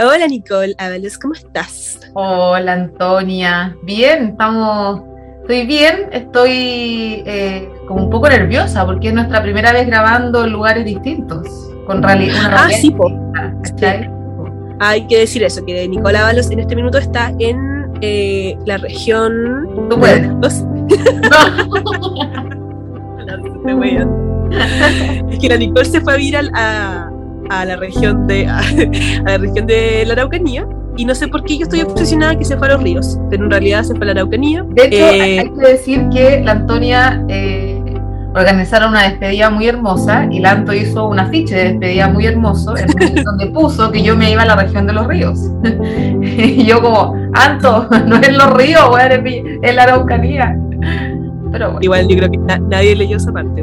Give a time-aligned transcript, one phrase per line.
[0.00, 2.00] Hola Nicole Ábalos, ¿cómo estás?
[2.14, 5.02] Hola Antonia, bien, estamos,
[5.42, 10.50] estoy bien, estoy eh, como un poco nerviosa porque es nuestra primera vez grabando en
[10.50, 11.46] lugares distintos,
[11.86, 12.50] con realidad.
[12.50, 13.08] Ah, sí, po.
[14.80, 19.68] Hay que decir eso, que Nicole Ábalos en este minuto está en eh, la región...
[19.88, 20.26] Tú puedes.
[25.30, 27.13] es que la Nicole se fue a viral a
[27.50, 28.62] a la región de a,
[29.24, 30.66] la región de la Araucanía
[30.96, 33.44] y no sé por qué yo estoy obsesionada que se fue a los ríos, pero
[33.44, 34.64] en realidad se fue a la Araucanía.
[34.68, 37.82] De hecho, eh, hay que decir que la Antonia eh,
[38.34, 42.74] organizaron una despedida muy hermosa y la Anto hizo un afiche de despedida muy hermoso
[43.24, 45.40] donde puso que yo me iba a la región de los ríos.
[46.22, 48.84] y yo como, Anto, no es los ríos,
[49.62, 50.56] es la Araucanía.
[51.54, 53.62] Pero Igual yo creo que nadie leyó esa parte.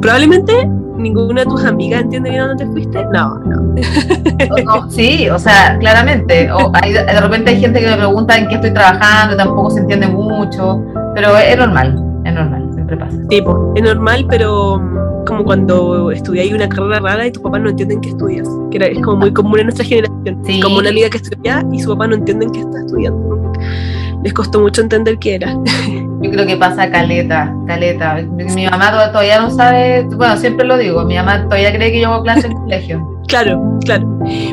[0.00, 3.04] probablemente ninguna de tus amigas entiende bien dónde te fuiste.
[3.12, 4.90] No, no.
[4.90, 6.50] sí, o sea, claramente.
[6.50, 10.06] O de repente hay gente que me pregunta en qué estoy trabajando, tampoco se entiende
[10.06, 10.82] mucho,
[11.14, 13.16] pero es normal, es normal, siempre pasa.
[13.30, 13.42] Sí,
[13.76, 18.00] es normal, pero mm, como cuando estudiáis una carrera rara y tus papás no entienden
[18.00, 20.42] qué estudias, que es como muy común en nuestra generación.
[20.62, 23.52] Como una amiga que estudia y su papá no entienden qué está estudiando.
[24.22, 25.52] Les costó mucho entender qué era.
[26.22, 28.22] Yo creo que pasa caleta, caleta.
[28.22, 32.08] Mi, mamá todavía no sabe, bueno, siempre lo digo, mi mamá todavía cree que yo
[32.08, 33.20] hago clase en colegio.
[33.28, 34.06] Claro, claro.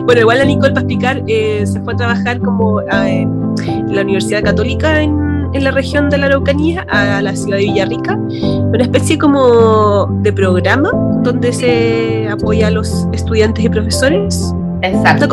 [0.04, 3.56] Bueno, igual la Nicole, para explicar, eh, se fue a trabajar como ah, en
[3.88, 8.16] la Universidad Católica en, en, la región de la Araucanía, a la ciudad de Villarrica,
[8.16, 10.92] una especie como de programa
[11.24, 14.54] donde se apoya a los estudiantes y profesores.
[14.82, 15.28] Exacto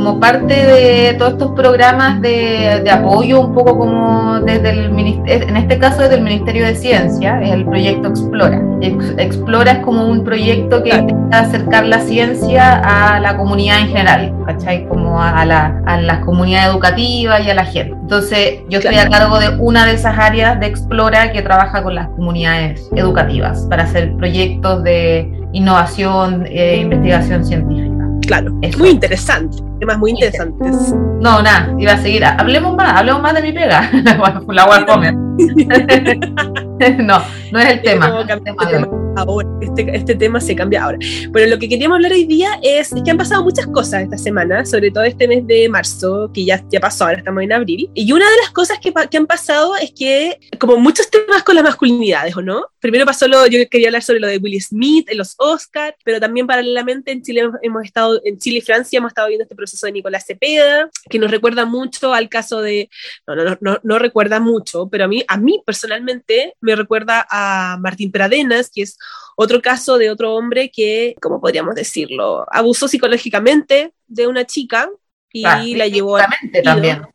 [0.00, 5.58] como parte de todos estos programas de, apoyo, un poco como desde el ministerio, en
[5.58, 8.62] este caso desde el Ministerio de Ciencia, es el proyecto Explora.
[8.80, 14.34] Explora es como un proyecto que intenta acercar la ciencia a la comunidad en general,
[14.46, 14.88] ¿cachai?
[14.88, 17.92] Como a, la, a las comunidades educativas y a la gente.
[17.92, 21.94] Entonces, yo estoy a cargo de una de esas áreas de Explora que trabaja con
[21.94, 27.90] las comunidades educativas para hacer proyectos de innovación e investigación científica.
[28.22, 30.94] Claro, es muy interesante, temas muy interesantes.
[31.20, 32.24] No, nada, iba a seguir.
[32.24, 33.90] Hablemos más, hablemos más de mi pega.
[34.48, 35.14] la comer.
[36.98, 38.06] no, no es el tema.
[39.16, 40.98] ahora, este, este, tema se cambia ahora.
[41.30, 44.64] Bueno, lo que queríamos hablar hoy día es, que han pasado muchas cosas esta semana,
[44.64, 47.90] sobre todo este mes de marzo, que ya, ya pasó, ahora estamos en abril.
[47.94, 51.54] Y una de las cosas que, que han pasado es que, como muchos temas con
[51.54, 52.64] las masculinidades, ¿o no?
[52.80, 56.20] Primero pasó lo, yo quería hablar sobre lo de Will Smith en los Oscars, pero
[56.20, 59.69] también paralelamente en Chile hemos estado, en Chile y Francia hemos estado viendo este proceso
[59.80, 62.90] de Nicolás Cepeda, que nos recuerda mucho al caso de,
[63.26, 67.78] no, no, no, no recuerda mucho, pero a mí, a mí personalmente me recuerda a
[67.80, 68.98] Martín Pradenas, que es
[69.36, 72.46] otro caso de otro hombre que, ¿cómo podríamos decirlo?
[72.50, 74.88] Abusó psicológicamente de una chica
[75.32, 76.28] y ah, la llevó a...
[76.64, 77.06] también.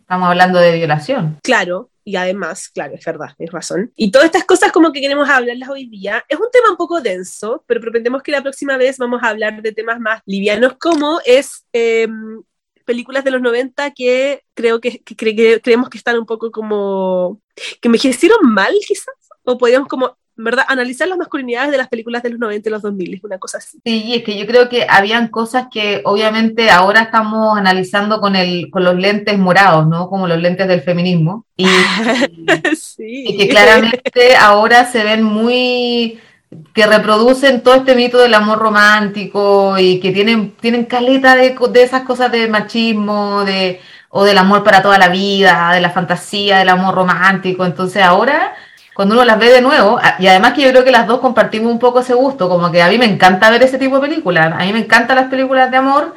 [0.00, 1.38] estamos hablando de violación.
[1.42, 3.92] Claro, y además, claro, es verdad, es razón.
[3.96, 7.00] Y todas estas cosas como que queremos hablarlas hoy día, es un tema un poco
[7.00, 11.20] denso, pero pretendemos que la próxima vez vamos a hablar de temas más livianos como
[11.24, 12.42] es em,
[12.84, 17.40] películas de los 90 que creo que, creemos que están un poco como
[17.80, 19.14] que me hicieron mal quizás,
[19.44, 20.64] o podríamos como ¿verdad?
[20.68, 23.58] Analizar las masculinidades de las películas de los 90 y los 2000, es una cosa
[23.58, 23.78] así.
[23.84, 28.70] Sí, es que yo creo que habían cosas que obviamente ahora estamos analizando con, el,
[28.70, 30.08] con los lentes morados, ¿no?
[30.08, 31.44] Como los lentes del feminismo.
[31.56, 31.66] Y,
[32.98, 36.18] y que claramente ahora se ven muy
[36.74, 41.82] que reproducen todo este mito del amor romántico y que tienen, tienen caleta de, de
[41.82, 46.58] esas cosas de machismo, de, o del amor para toda la vida, de la fantasía,
[46.58, 47.64] del amor romántico.
[47.64, 48.54] Entonces ahora,
[48.94, 51.72] cuando uno las ve de nuevo, y además que yo creo que las dos compartimos
[51.72, 54.52] un poco ese gusto, como que a mí me encanta ver ese tipo de películas,
[54.52, 56.14] a mí me encantan las películas de amor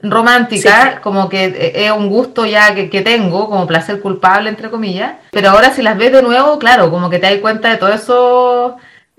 [0.00, 5.14] románticas, como que es un gusto ya que, que, tengo, como placer culpable, entre comillas,
[5.30, 7.92] pero ahora si las ves de nuevo, claro, como que te das cuenta de todo
[7.92, 8.76] eso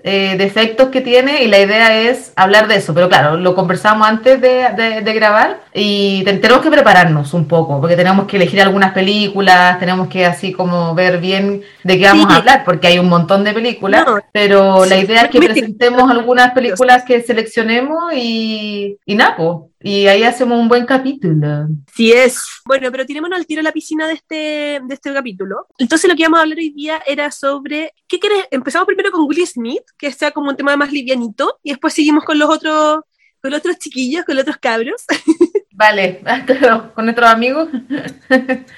[0.08, 2.94] eh, defectos que tiene y la idea es hablar de eso.
[2.94, 7.96] Pero claro, lo conversamos antes de, de, grabar y tenemos que prepararnos un poco porque
[7.96, 12.36] tenemos que elegir algunas películas, tenemos que así como ver bien de qué vamos a
[12.36, 17.02] hablar porque hay un montón de películas, pero la idea es que presentemos algunas películas
[17.02, 19.36] que seleccionemos y, y nada,
[19.80, 21.68] y ahí hacemos un buen capítulo.
[21.94, 22.42] Sí es.
[22.64, 25.66] Bueno, pero tirémonos al tiro a la piscina de este, de este capítulo.
[25.78, 28.46] Entonces lo que íbamos a hablar hoy día era sobre, ¿qué quieres?
[28.50, 32.24] Empezamos primero con Will Smith, que sea como un tema más livianito, y después seguimos
[32.24, 33.00] con los otros,
[33.40, 35.04] con los otros chiquillos, con los otros cabros.
[35.72, 36.22] Vale,
[36.94, 37.68] con nuestros amigos.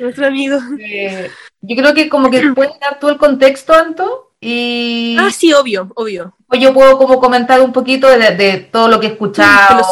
[0.01, 0.63] Nuestros amigos.
[0.81, 1.31] Eh,
[1.61, 5.17] yo creo que como que puedes dar todo el contexto, Anto, y...
[5.19, 6.35] Ah, sí, obvio, obvio.
[6.47, 9.83] Pues yo puedo como comentar un poquito de, todo lo que he escuchado,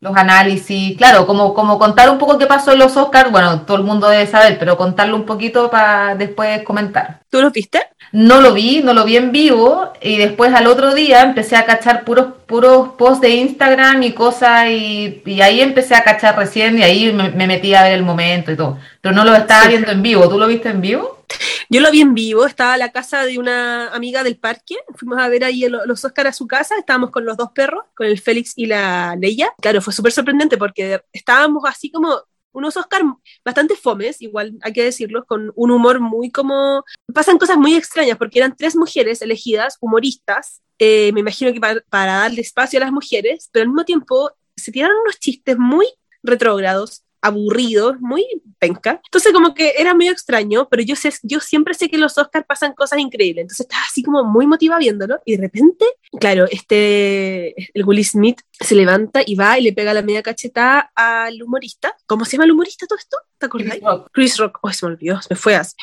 [0.00, 3.78] los, análisis, claro, como, como contar un poco qué pasó en los Oscars, bueno, todo
[3.78, 7.22] el mundo debe saber, pero contarlo un poquito para después comentar.
[7.28, 7.80] ¿Tú los viste?
[8.12, 11.66] No lo vi, no lo vi en vivo y después al otro día empecé a
[11.66, 16.82] cachar puros, puros posts de Instagram y cosas y, ahí empecé a cachar recién y
[16.84, 20.02] ahí me, metí a ver el momento y todo, pero no lo estaba viendo en
[20.02, 21.15] vivo, ¿tú lo viste en vivo?
[21.68, 25.18] Yo lo vi en vivo, estaba en la casa de una amiga del parque, fuimos
[25.18, 28.20] a ver ahí los Oscars a su casa, estábamos con los dos perros, con el
[28.20, 29.52] Félix y la Leia.
[29.60, 33.04] Claro, fue súper sorprendente porque estábamos así como unos Oscars
[33.44, 36.84] bastante fomes, igual hay que decirlo, con un humor muy como...
[37.12, 41.80] Pasan cosas muy extrañas porque eran tres mujeres elegidas, humoristas, eh, me imagino que para,
[41.90, 45.86] para darle espacio a las mujeres, pero al mismo tiempo se tiraron unos chistes muy
[46.22, 48.24] retrógrados, aburrido, muy
[48.58, 49.00] penca.
[49.04, 52.46] Entonces como que era medio extraño, pero yo, sé, yo siempre sé que los Oscars
[52.46, 55.84] pasan cosas increíbles, entonces estaba así como muy motivada viéndolo y de repente,
[56.18, 60.90] claro, este, el Will Smith se levanta y va y le pega la media cachetada
[60.94, 61.94] al humorista.
[62.06, 63.16] ¿Cómo se llama el humorista todo esto?
[63.38, 63.70] ¿Te acordás?
[63.70, 64.08] Chris Rock.
[64.12, 64.58] Chris Rock.
[64.62, 65.74] Oh, se me olvidó, me fue así.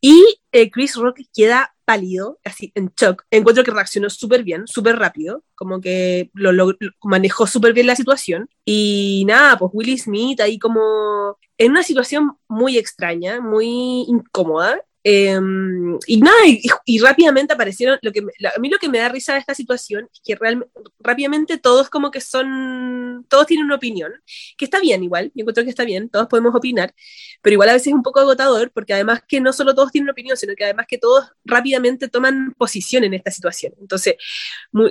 [0.00, 3.24] Y eh, Chris Rock queda pálido, así en shock.
[3.30, 7.96] Encuentro que reaccionó súper bien, súper rápido, como que lo, lo manejó súper bien la
[7.96, 8.48] situación.
[8.64, 15.98] Y nada, pues Will Smith ahí como en una situación muy extraña, muy incómoda, Em,
[16.06, 16.36] y nada,
[16.84, 20.08] y, rápidamente aparecieron, lo que a mí lo que me da risa de esta situación
[20.12, 24.12] es que realmente, rápidamente todos como que son, todos tienen una opinión,
[24.56, 26.94] que está bien igual, yo encuentro que está bien, todos podemos opinar,
[27.42, 30.04] pero igual a veces es un poco agotador, porque además que no solo todos tienen
[30.04, 33.74] una opinión, sino que además que todos rápidamente toman posición en esta situación.
[33.80, 34.14] Entonces,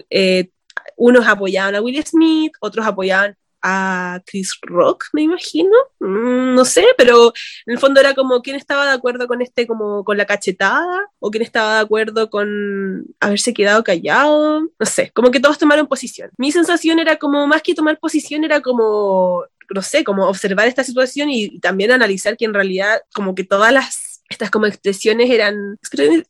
[0.09, 0.49] eh,
[0.97, 6.85] unos apoyaban a Will Smith, otros apoyaban a Chris Rock, me imagino, mm, no sé,
[6.97, 7.33] pero
[7.65, 11.07] en el fondo era como quién estaba de acuerdo con este, como con la cachetada,
[11.19, 15.87] o quién estaba de acuerdo con haberse quedado callado, no sé, como que todos tomaron
[15.87, 16.31] posición.
[16.37, 20.83] Mi sensación era como, más que tomar posición, era como, no sé, como observar esta
[20.83, 25.77] situación y también analizar que en realidad como que todas las estas como expresiones eran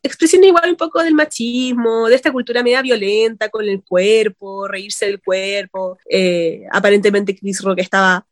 [0.03, 5.05] expresiones, igual un poco del machismo, de esta cultura media violenta con el cuerpo, reírse
[5.05, 5.97] del cuerpo.
[6.09, 8.25] Eh, aparentemente Chris Rock estaba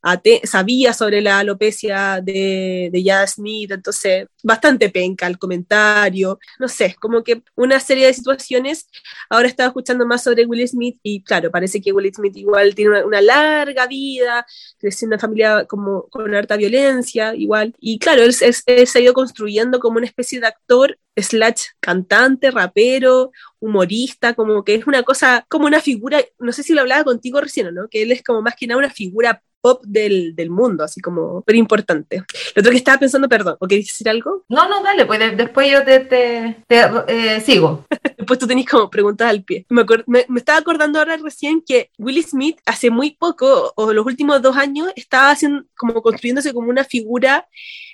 [0.43, 6.95] sabía sobre la alopecia de, de Jada Smith, entonces bastante penca el comentario, no sé,
[6.99, 8.87] como que una serie de situaciones.
[9.29, 13.03] Ahora estaba escuchando más sobre Will Smith y claro, parece que Will Smith igual tiene
[13.03, 14.45] una, larga vida,
[14.77, 18.33] creció en una familia como con harta violencia, igual, y claro, él,
[18.65, 24.63] él se ha ido construyendo como una especie de actor slash cantante, rapero, humorista, como
[24.63, 27.87] que es una cosa, como una figura, no sé si lo hablaba contigo recién no,
[27.89, 31.41] que él es como más que nada una figura pop del, del mundo, así como
[31.41, 32.23] pero importante.
[32.55, 34.43] Lo otro que estaba pensando, perdón, ¿o querías decir algo?
[34.49, 36.57] No, no, dale, pues después yo te, te,
[37.07, 37.85] eh, sigo.
[38.17, 39.65] después tú tenés como preguntas al pie.
[39.69, 44.05] Me, me, me, estaba acordando ahora recién que Will Smith hace muy poco, o los
[44.05, 47.47] últimos dos años, estaba haciendo, como construyéndose como una figura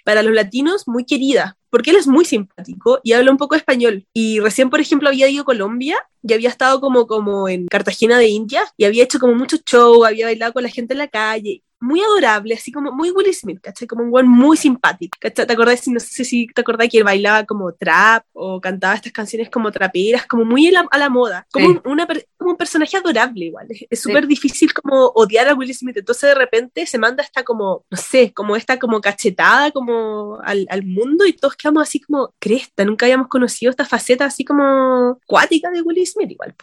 [0.05, 4.05] para los latinos muy querida, porque él es muy simpático y habla un poco español.
[4.13, 8.19] Y recién, por ejemplo, había ido a Colombia y había estado como, como en Cartagena
[8.19, 11.07] de India y había hecho como mucho show, había bailado con la gente en la
[11.07, 13.87] calle muy adorable, así como muy Will Smith, ¿cachai?
[13.87, 15.45] Como un buen muy simpático, ¿cachai?
[15.45, 19.11] ¿Te acordás, no sé si te acordás que él bailaba como trap o cantaba estas
[19.11, 23.45] canciones como traperas, como muy a la, moda, como, un, una, como un personaje adorable
[23.45, 27.43] igual, es súper difícil como odiar a Will Smith, entonces de repente se manda esta
[27.43, 31.99] como, no sé, como esta como cachetada como al, al mundo y todos quedamos así
[31.99, 36.55] como, cresta, nunca habíamos conocido esta faceta así como cuática de Will Smith igual.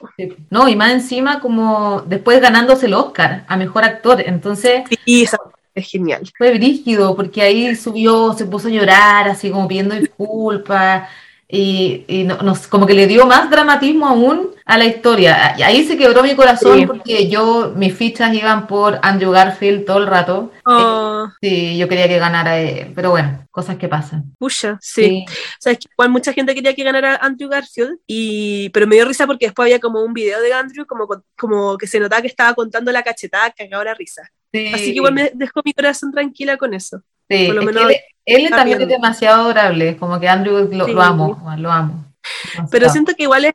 [0.50, 4.82] No, y más encima como después ganándose el Oscar a Mejor Actor, entonces...
[5.12, 5.26] Y
[5.75, 6.23] es genial.
[6.37, 11.09] Fue brígido, porque ahí subió, se puso a llorar, así como pidiendo disculpas,
[11.47, 15.54] y, y nos, como que le dio más dramatismo aún a la historia.
[15.59, 19.99] Y ahí se quebró mi corazón porque yo, mis fichas iban por Andrew Garfield todo
[19.99, 20.50] el rato.
[20.64, 21.28] Oh.
[21.42, 22.54] Sí, yo quería que ganara,
[22.95, 24.35] pero bueno, cosas que pasan.
[24.38, 25.26] Pucha, sí.
[25.28, 28.97] O sea, es que igual mucha gente quería que ganara Andrew Garfield, y, pero me
[28.97, 32.23] dio risa porque después había como un video de Andrew como, como que se notaba
[32.23, 34.23] que estaba contando la cachetada que la risa.
[34.52, 37.02] Así que igual me dejó mi corazón tranquila con eso.
[37.28, 37.90] Sí, Por lo menos
[38.25, 42.04] él, también es demasiado adorable, como que Andrew lo, amo, lo amo.
[42.71, 43.54] Pero siento que igual es,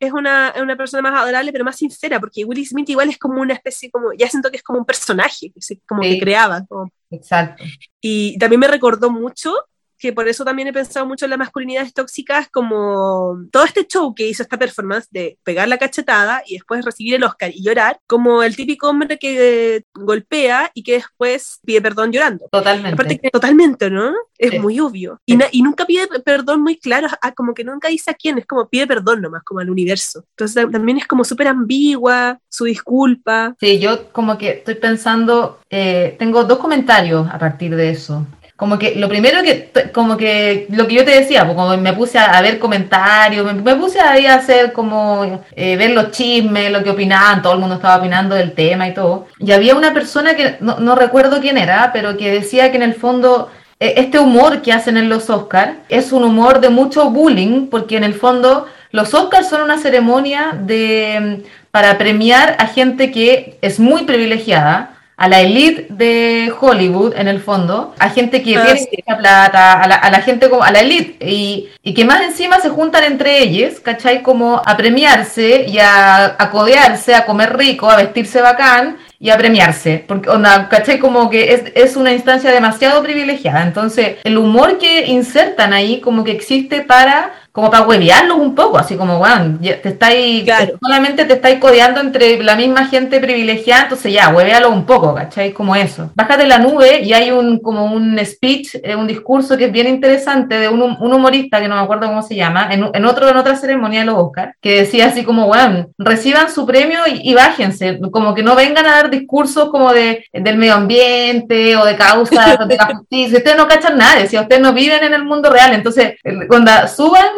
[0.00, 3.40] es una, una, persona más adorable, pero más sincera, porque Will Smith igual es como
[3.40, 5.52] una especie, como ya siento que es como un personaje,
[5.86, 6.64] como que creaba.
[7.10, 7.62] Exacto.
[8.00, 9.54] Y también me recordó mucho
[9.98, 14.14] que por eso también he pensado mucho en las masculinidades tóxicas, como todo este show
[14.14, 17.98] que hizo esta performance de pegar la cachetada y después recibir el Oscar y llorar,
[18.06, 22.48] como el típico hombre que golpea y que después pide perdón llorando.
[22.50, 22.94] Totalmente.
[22.94, 24.12] Aparte que totalmente, ¿no?
[24.38, 25.20] Es muy obvio.
[25.26, 28.46] Y, y, nunca pide perdón muy claro, ah, como que nunca dice a quién, es
[28.46, 30.24] como pide perdón nomás, como al universo.
[30.30, 33.56] Entonces también es como súper ambigua su disculpa.
[33.58, 38.24] Sí, yo como que estoy pensando, eh, tengo dos comentarios a partir de eso
[38.58, 41.92] como que lo primero que, como que lo que yo te decía, pues como me
[41.92, 46.82] puse a, ver comentarios, me, puse ahí a hacer como eh, ver los chismes, lo
[46.82, 49.28] que opinaban, todo el mundo estaba opinando del tema y todo.
[49.38, 52.82] Y había una persona que no, no recuerdo quién era, pero que decía que en
[52.82, 53.48] el fondo
[53.78, 57.96] e, este humor que hacen en los Oscars es un humor de mucho bullying, porque
[57.96, 63.78] en el fondo los Oscars son una ceremonia de, para premiar a gente que es
[63.78, 68.88] muy privilegiada a la elite de Hollywood, en el fondo, a gente que ah, tiene
[68.96, 72.22] mucha plata, a la, a la, gente como a la elite, y, y, que más
[72.22, 74.22] encima se juntan entre ellos, ¿cachai?
[74.22, 79.36] Como a premiarse y a, a codearse, a comer rico, a vestirse bacán y a
[79.36, 80.98] premiarse, porque, onda, ¿cachai?
[80.98, 83.62] Como que es, es una instancia demasiado privilegiada.
[83.62, 88.78] Entonces, el humor que insertan ahí como que existe para como para huevearlos un poco,
[88.78, 90.48] así como, bueno, te estáis,
[90.80, 95.52] solamente te estáis codeando entre la misma gente privilegiada, entonces ya, huevealo un poco, ¿cachai?
[95.52, 96.12] Como eso.
[96.14, 99.88] Bájate la nube y hay un, como un speech, eh, un discurso que es bien
[99.88, 103.28] interesante de un, un humorista, que no me acuerdo cómo se llama, en, en, otro,
[103.28, 107.34] en otra ceremonia de los Oscars, que decía así como, bueno, reciban su premio y,
[107.34, 111.96] bájense, como que no vengan a dar discursos como de, del medio ambiente o de
[111.96, 115.50] causas de la justicia, ustedes no cachan nada, si ustedes no viven en el mundo
[115.50, 116.14] real, entonces,
[116.48, 117.28] cuando suban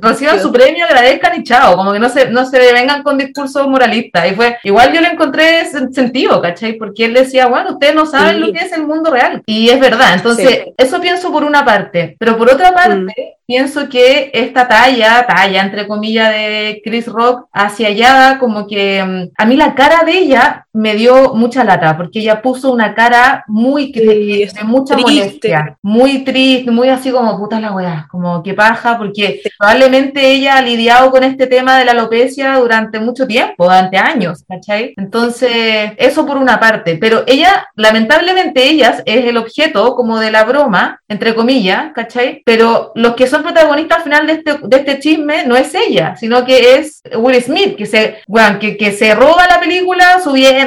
[0.00, 3.66] reciban su premio, agradezcan y chao, como que no se, no se vengan con discursos
[3.68, 4.30] moralistas.
[4.30, 6.74] Y fue, igual yo le encontré sentido, ¿cachai?
[6.74, 9.42] Porque él decía, bueno, ustedes no saben lo que es el mundo real.
[9.46, 13.46] Y es verdad, entonces, eso pienso por una parte, pero por otra parte, mm.
[13.46, 19.32] pienso que esta talla, talla entre comillas de Chris Rock, hacia allá, como que mm,
[19.36, 23.42] a mí la cara de ella me dio mucha lata, porque ella puso una cara
[23.48, 28.98] muy de, mucha molestia, muy triste, muy así como puta la weá, como que paja,
[28.98, 33.96] porque probablemente ella ha lidiado con este tema de la alopecia durante mucho tiempo, durante
[33.96, 34.92] años, ¿cachai?
[34.98, 40.44] Entonces, eso por una parte, pero ella, lamentablemente ella es el objeto como de la
[40.44, 42.42] broma, entre comillas, ¿cachai?
[42.44, 46.14] Pero los que son protagonistas al final de este, de este chisme no es ella,
[46.16, 50.20] sino que es Will Smith, que se, bueno, que, que se roba la película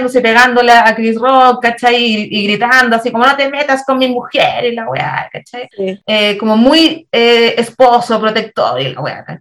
[0.09, 2.27] subiéndose, pegándole a Chris Rock, ¿cachai?
[2.29, 5.69] Y, gritando así como no te metas con mi mujer y la weá, ¿cachai?
[6.05, 8.79] Eh, como muy eh, esposo, protector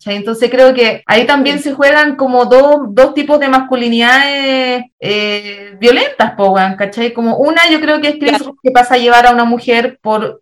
[0.07, 6.33] entonces creo que ahí también se juegan como dos, dos tipos de masculinidades eh, violentas,
[6.37, 7.13] po, ¿cachai?
[7.13, 10.39] Como una yo creo que es que, pasa a llevar a una mujer por,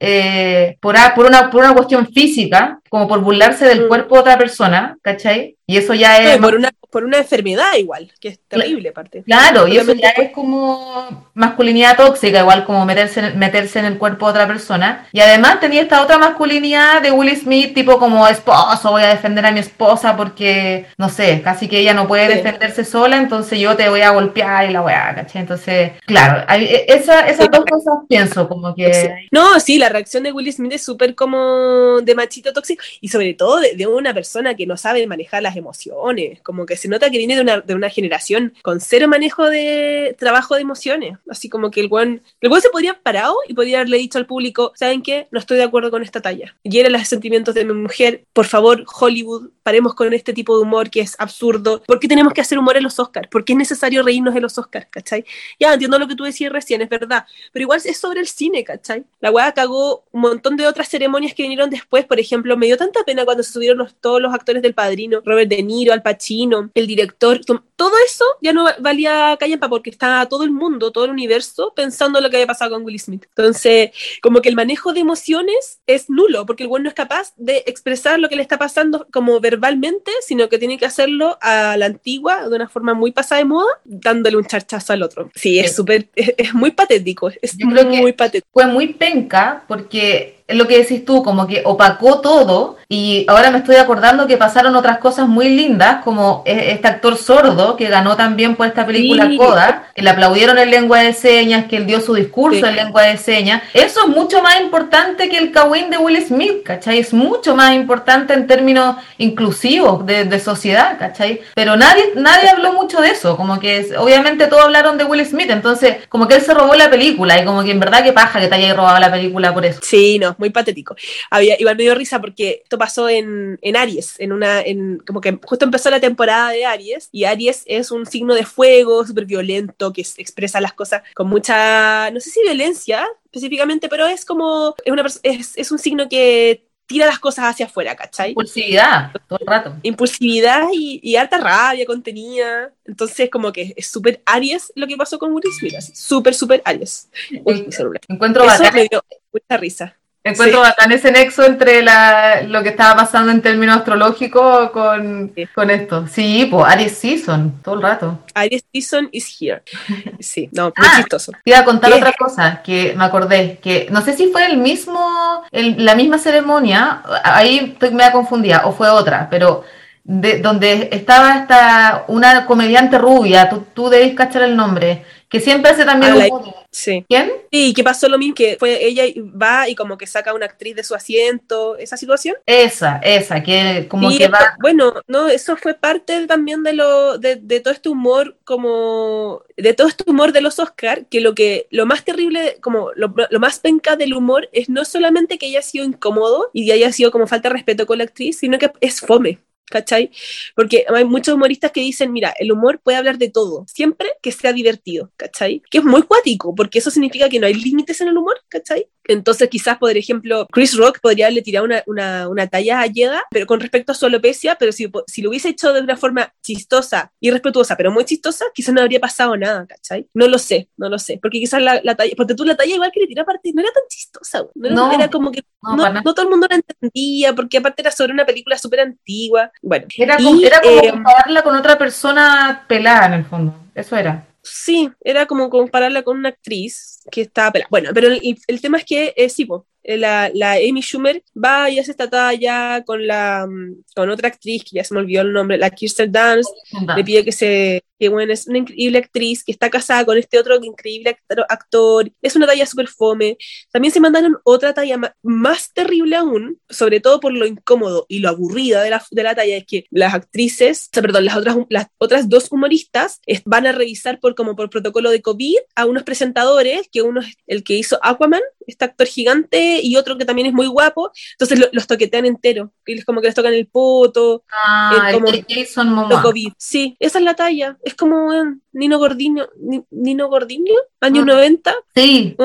[0.80, 3.88] por, por, una, por una cuestión física, como por burlarse del mm.
[3.88, 5.56] cuerpo de otra persona, ¿cachai?
[5.66, 6.38] Y eso ya es...
[6.38, 9.24] por, una, por una enfermedad igual, que es terrible aparte.
[9.24, 14.26] Claro, y eso ya es como masculinidad tóxica, igual como meterse, meterse en el cuerpo
[14.26, 15.08] de otra persona.
[15.10, 19.44] Y además tenía esta otra masculinidad de Will Smith, tipo como esposo, voy a defender
[19.44, 23.74] a mi esposa porque, no sé, casi que ella no puede defenderse sola, entonces yo
[23.74, 25.42] te voy a golpear y la weá, ¿cachai?
[25.42, 29.26] Entonces, claro, e, esa, esas dos cosas pienso, como que...
[29.32, 33.34] No, sí, la reacción de Will Smith es súper como de machito tóxico y sobre
[33.34, 37.08] todo de, de una persona que no sabe manejar las emociones, como que se nota
[37.08, 41.48] que viene de una, de una generación con cero manejo de trabajo de emociones, así
[41.48, 44.26] como que el buen, el buen se podría haber parado y podría haberle dicho al
[44.26, 45.26] público, ¿saben qué?
[45.30, 46.54] No estoy de acuerdo con esta talla.
[46.62, 50.62] Y eran los sentimientos de mi mujer, por favor, Hollywood, paremos con este tipo de
[50.62, 51.82] humor que es absurdo.
[51.84, 53.28] ¿Por qué tenemos que hacer humor en los Oscars?
[53.28, 54.86] ¿Por qué es necesario reírnos de los Oscars?
[54.90, 55.24] ¿Cachai?
[55.58, 58.62] Ya entiendo lo que tú decías recién, es verdad, pero igual es sobre el cine,
[58.62, 59.04] ¿cachai?
[59.20, 62.76] La weá cagó un montón de otras ceremonias que vinieron después, por ejemplo, me dio
[62.76, 66.02] tanta pena cuando se subieron los, todos los actores del Padrino, Robert De Niro, Al
[66.02, 67.40] Pacino, el director,
[67.76, 72.20] todo eso ya no valía callampa porque estaba todo el mundo, todo el universo pensando
[72.20, 73.24] lo que había pasado con Will Smith.
[73.30, 73.90] Entonces,
[74.22, 77.64] como que el manejo de emociones es nulo porque el güey no es capaz de
[77.66, 81.86] expresar lo que le está pasando como verbalmente, sino que tiene que hacerlo a la
[81.86, 85.30] antigua, de una forma muy pasada de moda, dándole un charchazo al otro.
[85.34, 88.48] Sí, es súper, es, muy patético, es muy patético.
[88.52, 93.50] Fue muy penca porque es lo que decís tú, como que opacó todo y ahora
[93.50, 97.88] me estoy acordando que pasaron otras cosas muy lindas, como e, este actor sordo que
[97.88, 101.86] ganó también por esta película Coda, que le aplaudieron en lengua de señas, que él
[101.86, 103.62] dio su discurso en lengua de señas.
[103.72, 106.98] Eso es mucho más importante que el Kawin de Will Smith, ¿cachai?
[106.98, 111.40] Es mucho más importante en términos inclusivos de, de sociedad, ¿cachai?
[111.54, 115.50] Pero nadie, nadie habló mucho de eso, como que obviamente todos hablaron de Will Smith,
[115.50, 118.40] entonces como que él se robó la película y como que en verdad que paja
[118.40, 119.80] que te haya robado la película por eso.
[119.82, 120.96] Sí, no, no, muy patético.
[121.30, 125.20] Había, igual me dio risa porque esto pasó en, en Aries, en una, en, como
[125.20, 129.26] que justo empezó la temporada de Aries, y Aries es un signo de fuego, súper
[129.26, 134.74] violento, que expresa las cosas con mucha, no sé si violencia específicamente, pero es como,
[134.84, 138.30] es, una, es, es un signo que tira las cosas hacia afuera, ¿cachai?
[138.30, 139.76] Impulsividad, todo el rato.
[139.82, 142.72] Impulsividad y, y alta rabia contenida.
[142.84, 147.08] Entonces, como que es súper Aries lo que pasó con Will Smith, súper, súper Aries.
[147.44, 148.00] Uy, mi celular.
[148.08, 149.96] Encuentro Eso me dio mucha risa.
[150.26, 155.70] Encuentro bacán ese nexo entre la, lo que estaba pasando en términos astrológicos con, con
[155.70, 156.06] esto.
[156.06, 158.18] Sí, pues Aries Season, todo el rato.
[158.32, 159.62] Aries Season is here.
[160.20, 161.32] Sí, no, muy ah, chistoso.
[161.32, 164.56] Te iba a contar otra cosa que me acordé, que no sé si fue el
[164.56, 169.64] mismo, el, la misma ceremonia, ahí estoy media confundida, o fue otra, pero
[170.04, 175.04] de, donde estaba esta, una comediante rubia, tú, tú debes cachar el nombre,
[175.34, 176.54] que siempre hace también ah, un...
[176.70, 177.04] Sí.
[177.08, 177.30] ¿Quién?
[177.50, 180.46] Sí, que pasó lo mismo, que fue ella va y como que saca a una
[180.46, 182.36] actriz de su asiento, esa situación.
[182.46, 184.54] Esa, esa, que como que va...
[184.60, 189.74] Bueno, no, eso fue parte también de lo, de, de, todo este humor, como, de
[189.74, 193.40] todo este humor de los Oscar, que lo que, lo más terrible, como lo, lo
[193.40, 197.26] más penca del humor es no solamente que haya sido incómodo y haya sido como
[197.26, 199.40] falta de respeto con la actriz, sino que es fome.
[199.74, 200.10] ¿Cachai?
[200.54, 204.30] Porque hay muchos humoristas que dicen, mira, el humor puede hablar de todo, siempre que
[204.30, 205.62] sea divertido, ¿cachai?
[205.68, 208.86] Que es muy cuático, porque eso significa que no hay límites en el humor, ¿cachai?
[209.06, 213.22] Entonces quizás, por ejemplo, Chris Rock podría haberle tirado una, una, una talla a Yeda,
[213.30, 216.32] pero con respecto a su alopecia, pero si, si lo hubiese hecho de una forma
[216.42, 220.08] chistosa y respetuosa, pero muy chistosa, quizás no habría pasado nada, ¿cachai?
[220.14, 222.74] No lo sé, no lo sé, porque quizás la, la talla, porque tú la talla
[222.74, 226.02] igual que le tiró aparte, no era tan chistosa, no, era como que no, no,
[226.02, 229.86] todo el mundo la entendía, porque aparte era sobre una película súper antigua, bueno.
[229.96, 234.26] Era, como, era como eh, compararla con otra persona pelada en el fondo, eso era.
[234.46, 237.52] Sí, era como compararla con una actriz que estaba.
[237.70, 239.46] Bueno, pero el, el tema es que, eh, sí,
[239.84, 244.64] la, la, Amy Schumer va y hace esta talla con, la, mm, con otra actriz,
[244.64, 246.50] que ya se me olvidó el nombre, la Kirsten Dunst,
[246.96, 250.38] le pide que se que bueno, es una increíble actriz que está casada con este
[250.38, 251.16] otro increíble
[251.48, 253.36] actor, es una talla súper fome.
[253.72, 258.28] También se mandaron otra talla más terrible aún, sobre todo por lo incómodo y lo
[258.28, 261.56] aburrida de la, de la talla, es que las actrices, o sea, perdón, las otras,
[261.68, 266.02] las otras dos humoristas van a revisar por como por protocolo de COVID a unos
[266.02, 270.46] presentadores, que uno es el que hizo Aquaman, este actor gigante, y otro que también
[270.46, 274.44] es muy guapo, entonces los toquetean entero, y es como que les tocan el poto,
[274.52, 276.52] ah, el, como, el COVID.
[276.58, 278.30] Sí, esa es la talla es como
[278.72, 279.50] Nino Gordinio,
[279.90, 281.70] Nino Gordinio, años 90.
[281.70, 281.74] Ah.
[281.94, 282.36] Sí.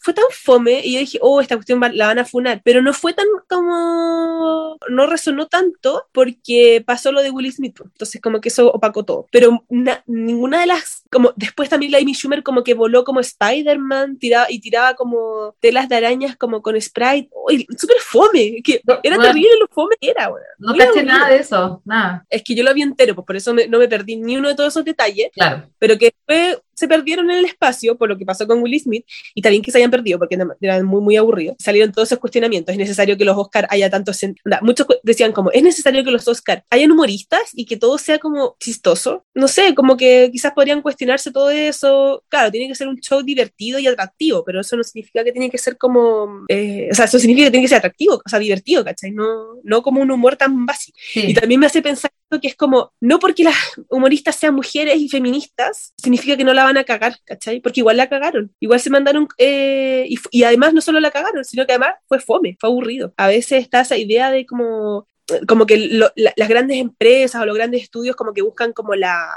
[0.00, 2.92] fue tan fome y yo dije, oh, esta cuestión la van a funar, pero no
[2.92, 8.50] fue tan como, no resonó tanto porque pasó lo de Will Smith, entonces como que
[8.50, 9.64] eso opacó todo, pero
[10.06, 14.46] ninguna de las, como después también la Amy Schumer como que voló como Spider-Man tiraba,
[14.50, 19.50] y tiraba como telas de arañas como con Sprite, oh, súper fome, que era terrible
[19.60, 20.30] lo fome que era.
[20.58, 22.24] no caché nada de eso, nada.
[22.28, 24.54] Es que yo lo vi entero, pues por eso no me perdí ni uno de
[24.54, 25.68] todos esos detalles, claro.
[25.78, 29.04] pero que fue se perdieron en el espacio por lo que pasó con Will Smith
[29.34, 31.56] y también que se hayan perdido porque eran muy muy aburridos.
[31.58, 32.72] Salieron todos esos cuestionamientos.
[32.72, 34.20] Es necesario que los Oscar haya tantos...
[34.62, 38.56] Muchos decían como, es necesario que los Oscar hayan humoristas y que todo sea como
[38.58, 39.24] chistoso.
[39.34, 42.24] No sé, como que quizás podrían cuestionarse todo eso.
[42.28, 45.50] Claro, tiene que ser un show divertido y atractivo, pero eso no significa que tiene
[45.50, 46.44] que ser como...
[46.48, 49.10] Eh, o sea, eso significa que tiene que ser atractivo, o sea, divertido, ¿cachai?
[49.10, 50.98] No, no como un humor tan básico.
[51.14, 53.56] Y también me hace pensar que es como, no porque las
[53.88, 57.60] humoristas sean mujeres y feministas, significa que no la van a cagar, ¿cachai?
[57.60, 61.66] Porque igual la cagaron, igual se mandaron, eh, y, además no solo la cagaron, sino
[61.66, 63.12] que además fue fome, fue aburrido.
[63.16, 65.08] A veces está esa idea de como
[65.48, 65.78] como que
[66.14, 69.34] las grandes empresas o los grandes estudios como que buscan como la,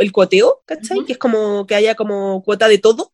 [0.00, 1.04] el cuoteo, ¿cachai?
[1.04, 3.12] Que es como que haya como cuota de todo.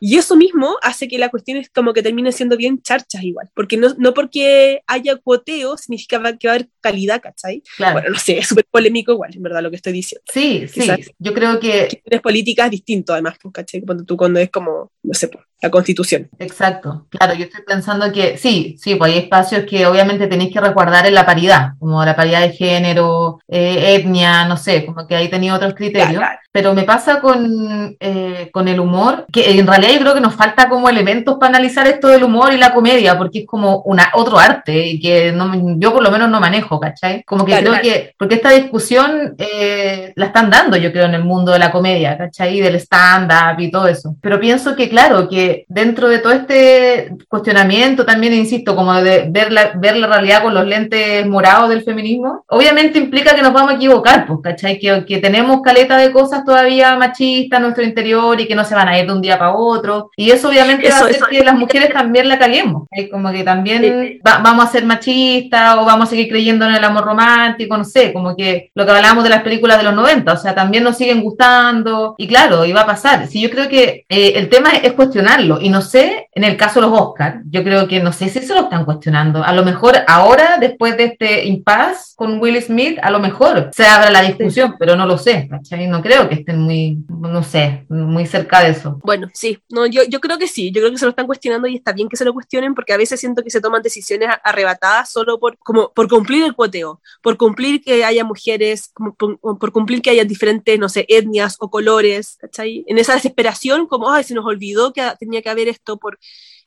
[0.00, 3.50] Y eso mismo hace que la cuestión es como que termine siendo bien charchas igual,
[3.54, 7.62] porque no, no porque haya cuoteo significa que va a haber calidad, ¿cachai?
[7.78, 10.24] Bueno, no sé, es súper polémico igual, en verdad, lo que estoy diciendo.
[10.32, 12.00] Sí, sí, yo creo que...
[12.04, 13.82] Tienes políticas distinto además, pues, ¿cachai?
[13.82, 16.28] Cuando tú cuando es como, no sé, pues, la constitución.
[16.38, 20.60] Exacto, claro, yo estoy pensando que sí, sí, pues hay espacios que obviamente tenéis que
[20.60, 25.16] resguardar en la paridad, como la paridad de género, eh, etnia, no sé, como que
[25.16, 29.92] ahí tenía otros criterios, pero me pasa con, eh, con el humor, que en realidad
[29.92, 33.16] yo creo que nos falta como elementos para analizar esto del humor y la comedia,
[33.16, 35.34] porque es como una, otro arte que
[35.78, 37.22] yo por lo menos no manejo, ¿cachai?
[37.24, 41.24] Como que creo que, porque esta discusión eh, la están dando, yo creo, en el
[41.24, 42.60] mundo de la comedia, ¿cachai?
[42.60, 44.16] Del stand-up y todo eso.
[44.20, 49.52] Pero pienso que, claro, que dentro de todo este cuestionamiento también, insisto, como de ver
[49.52, 53.72] la, ver la realidad con los lentes morados del feminismo, obviamente implica que nos vamos
[53.72, 54.78] a equivocar, pues, ¿cachai?
[54.78, 58.74] Que, que tenemos caleta de cosas todavía machistas en nuestro interior y que no se
[58.74, 60.10] van a ir de un día día para otro.
[60.16, 62.86] Y eso obviamente va a hacer que las mujeres también la caguemos.
[62.90, 63.08] ¿eh?
[63.08, 67.04] Como que también vamos a ser machistas o vamos a seguir creyendo en el amor
[67.04, 70.36] romántico, no sé, como que lo que hablábamos de las películas de los 90, o
[70.36, 72.14] sea, también nos siguen gustando.
[72.18, 73.26] Y claro, iba a pasar.
[73.26, 75.60] Si yo creo que eh, el tema es cuestionarlo.
[75.60, 78.40] Y no sé, en el caso de los Oscars, yo creo que no sé si
[78.40, 79.42] se lo están cuestionando.
[79.42, 83.86] A lo mejor ahora, después de este impasse con Will Smith, a lo mejor se
[83.86, 85.86] abra la discusión, pero no lo sé, ¿cachai?
[85.86, 88.98] No creo que estén muy, no sé, muy cerca de eso.
[89.02, 91.68] Bueno, sí, no, yo, yo creo que sí, yo creo que se lo están cuestionando
[91.68, 94.28] y está bien que se lo cuestionen porque a veces siento que se toman decisiones
[94.44, 100.02] arrebatadas solo por, como, por cumplir el cuoteo, por cumplir que haya mujeres, por, cumplir
[100.02, 102.84] que haya diferentes, no sé, etnias o colores, ¿cachai?
[102.86, 106.18] En esa desesperación, como, ay, se nos olvidó que tenía que haber esto por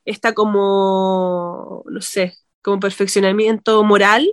[0.05, 4.29] esta como, no sé, como perfeccionamiento moral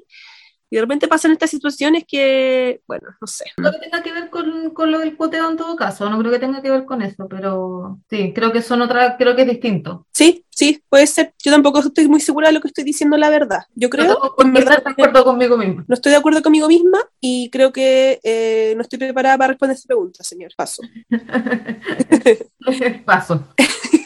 [0.70, 3.44] y de repente pasan estas situaciones que, bueno, no sé.
[3.58, 6.18] No creo que tenga que ver con, con, lo del poteo en todo caso, no
[6.18, 9.42] creo que tenga que ver con eso, pero sí, creo que son otra, creo que
[9.42, 10.06] es distinto.
[10.12, 11.34] Sí, sí, puede ser.
[11.44, 13.60] Yo tampoco estoy muy segura de lo que estoy diciendo, la verdad.
[13.74, 15.84] Yo creo no en verdad, de acuerdo conmigo misma.
[15.86, 19.76] No estoy de acuerdo conmigo misma y creo que eh, no estoy preparada para responder
[19.76, 20.52] esta pregunta, señor.
[20.56, 20.82] Paso.
[23.04, 23.48] Paso.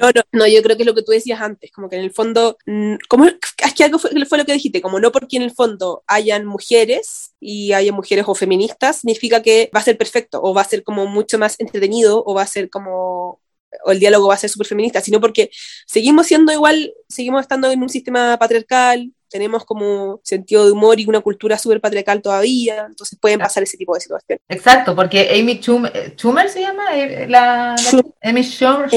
[0.00, 2.12] No, no, yo creo que es lo que tú decías antes, como que en el
[2.12, 5.42] fondo, mm, como, es que algo fue, fue, lo que dijiste, como no porque en
[5.42, 10.40] el fondo hayan mujeres y haya mujeres o feministas, significa que va a ser perfecto
[10.42, 13.40] o va a ser como mucho más entretenido o va a ser como
[13.84, 15.50] o el diálogo va a ser súper feminista, sino porque
[15.86, 21.06] seguimos siendo igual, seguimos estando en un sistema patriarcal, tenemos como sentido de humor y
[21.06, 24.42] una cultura súper patriarcal todavía, entonces pueden pasar ese tipo de situaciones.
[24.48, 27.76] Exacto, porque Amy Schumer, se llama, eh, la,
[28.22, 28.88] Amy, Schumer,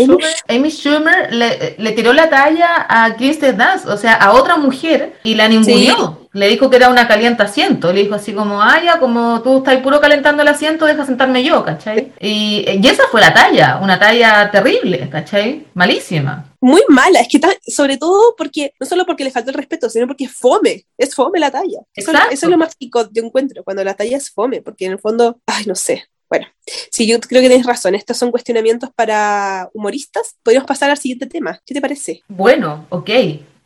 [0.47, 1.33] Amy, Schumer.
[1.33, 5.47] Le, le, tiró la talla a Kristen Dance, o sea, a otra mujer y la
[5.47, 9.41] ninguneó le dijo que era una calienta asiento, le dijo así como, ah, ya, como
[9.41, 12.13] tú estás puro calentando el asiento, deja sentarme yo, ¿cachai?
[12.19, 15.65] Y, y esa fue la talla, una talla terrible, ¿cachai?
[15.73, 16.45] Malísima.
[16.61, 20.07] Muy mala, es que sobre todo porque, no solo porque le falta el respeto, sino
[20.07, 21.79] porque es fome, es fome la talla.
[21.93, 24.93] Eso, eso es lo más chico de encuentro, cuando la talla es fome, porque en
[24.93, 26.45] el fondo, ay, no sé, bueno,
[26.91, 27.95] sí, yo creo que tienes razón.
[27.95, 30.35] Estos son cuestionamientos para humoristas.
[30.43, 31.59] Podríamos pasar al siguiente tema.
[31.65, 32.21] ¿Qué te parece?
[32.27, 33.09] Bueno, ok.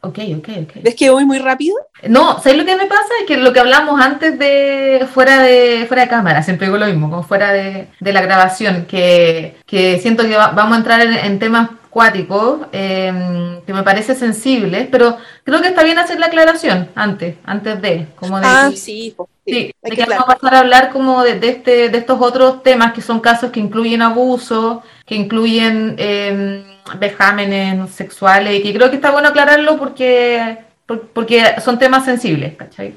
[0.05, 0.71] Ok, ok, ok.
[0.83, 1.77] ¿Ves que voy muy rápido?
[2.09, 3.07] No, ¿sabes lo que me pasa?
[3.21, 6.87] Es que lo que hablamos antes de fuera de fuera de cámara, siempre digo lo
[6.87, 11.39] mismo, como fuera de, de la grabación, que, que siento que vamos a entrar en,
[11.39, 16.89] temas cuáticos em, que me parece sensibles, pero creo que está bien hacer la aclaración
[16.95, 18.45] antes, antes de, como de...
[18.45, 21.97] Ah, sí, sí, de que vamos a pasar a hablar como de, de, este, de
[21.97, 25.95] estos otros temas que son casos que incluyen abuso, que incluyen...
[25.97, 30.65] Eh, vejámenes sexuales, y que creo que está bueno aclararlo porque,
[31.13, 32.95] porque son temas sensibles, ¿cachai?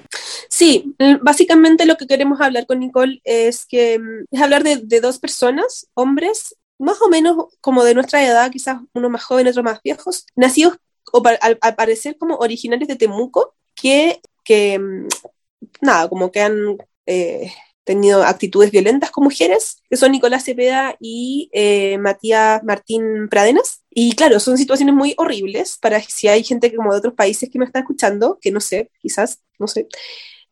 [0.48, 5.18] Sí, básicamente lo que queremos hablar con Nicole es que mm, es hablar de, dos
[5.18, 9.80] personas, hombres, más o menos como de nuestra edad, quizás uno más joven, otro más
[9.82, 10.76] viejos, nacidos
[11.12, 15.08] o al, parecer como originarios de Temuco, que, que mm,
[15.80, 17.52] nada, como que han eh,
[17.84, 23.84] tenido actitudes violentas con mujeres, que son Nicolás Cepeda y eh, Matías Martín Pradenas.
[23.90, 27.58] Y claro, son situaciones muy horribles para si hay gente como de otros países que
[27.58, 29.86] me está escuchando, que no sé, quizás, no sé,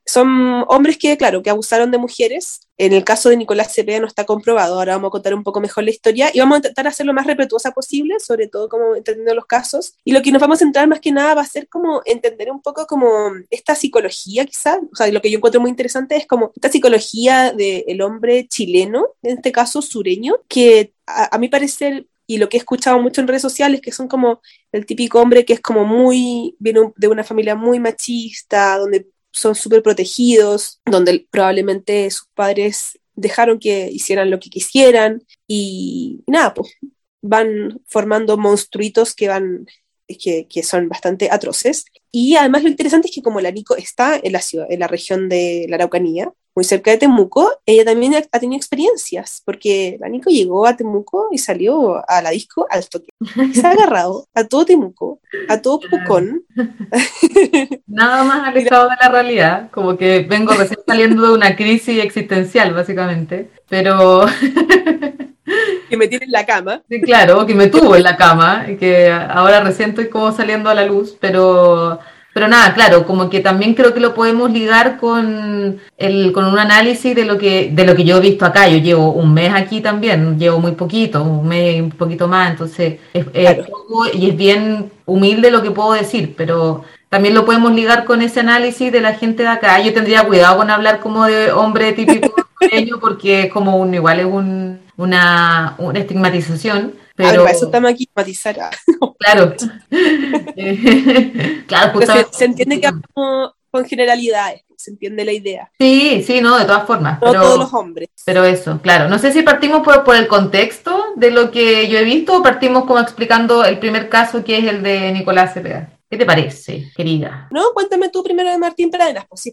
[0.07, 2.61] son hombres que, claro, que abusaron de mujeres.
[2.77, 4.75] En el caso de Nicolás Cepeda no está comprobado.
[4.75, 7.15] Ahora vamos a contar un poco mejor la historia y vamos a intentar hacerlo lo
[7.15, 9.95] más respetuosa posible, sobre todo como entendiendo los casos.
[10.05, 12.51] Y lo que nos vamos a centrar más que nada va a ser como entender
[12.51, 14.79] un poco como esta psicología, quizás.
[14.93, 19.09] O sea, lo que yo encuentro muy interesante es como esta psicología del hombre chileno,
[19.23, 23.21] en este caso sureño, que a, a mi parecer y lo que he escuchado mucho
[23.21, 24.41] en redes sociales, que son como
[24.73, 29.55] el típico hombre que es como muy, viene de una familia muy machista, donde son
[29.55, 36.73] súper protegidos, donde probablemente sus padres dejaron que hicieran lo que quisieran y, nada, pues
[37.21, 39.67] van formando monstruitos que van
[40.07, 41.87] que, que, son bastante atroces.
[42.13, 44.87] Y además lo interesante es que como la Nico está en la ciudad, en la
[44.87, 50.09] región de la Araucanía, muy cerca de Temuco, ella también ha tenido experiencias, porque la
[50.09, 53.09] Nico llegó a Temuco y salió a la disco al toque.
[53.53, 56.45] Se ha agarrado a todo Temuco, a todo Pucón.
[57.87, 62.73] Nada más alejado de la realidad, como que vengo recién saliendo de una crisis existencial,
[62.73, 64.27] básicamente, pero...
[65.91, 66.83] que me tiene en la cama.
[66.89, 70.71] Sí, claro, que me tuvo en la cama, y que ahora recién estoy como saliendo
[70.71, 71.99] a la luz, pero
[72.35, 76.59] pero nada, claro, como que también creo que lo podemos ligar con, el, con un
[76.59, 78.69] análisis de lo, que, de lo que yo he visto acá.
[78.69, 82.51] Yo llevo un mes aquí también, llevo muy poquito, un mes y un poquito más,
[82.51, 83.25] entonces es,
[83.69, 88.21] poco y es bien humilde lo que puedo decir, pero también lo podemos ligar con
[88.21, 89.81] ese análisis de la gente de acá.
[89.81, 92.35] Yo tendría cuidado con hablar como de hombre típico
[93.01, 98.57] porque es como un, igual es un, una, una estigmatización Pero eso estamos aquí matizar.
[99.19, 99.55] Claro.
[101.67, 105.71] claro, pues, se, se, entiende que como con generalidades, se entiende la idea.
[105.79, 107.21] Sí, sí, no, de todas formas.
[107.21, 108.09] No todos los hombres.
[108.25, 109.09] Pero eso, claro.
[109.09, 112.43] No sé si partimos por, por, el contexto de lo que yo he visto o
[112.43, 115.91] partimos como explicando el primer caso que es el de Nicolás Cepeda.
[116.11, 117.49] ¿Qué te parece, querida?
[117.51, 119.27] No, cuéntame tú primero de Martín Pradenas.
[119.29, 119.53] Pues,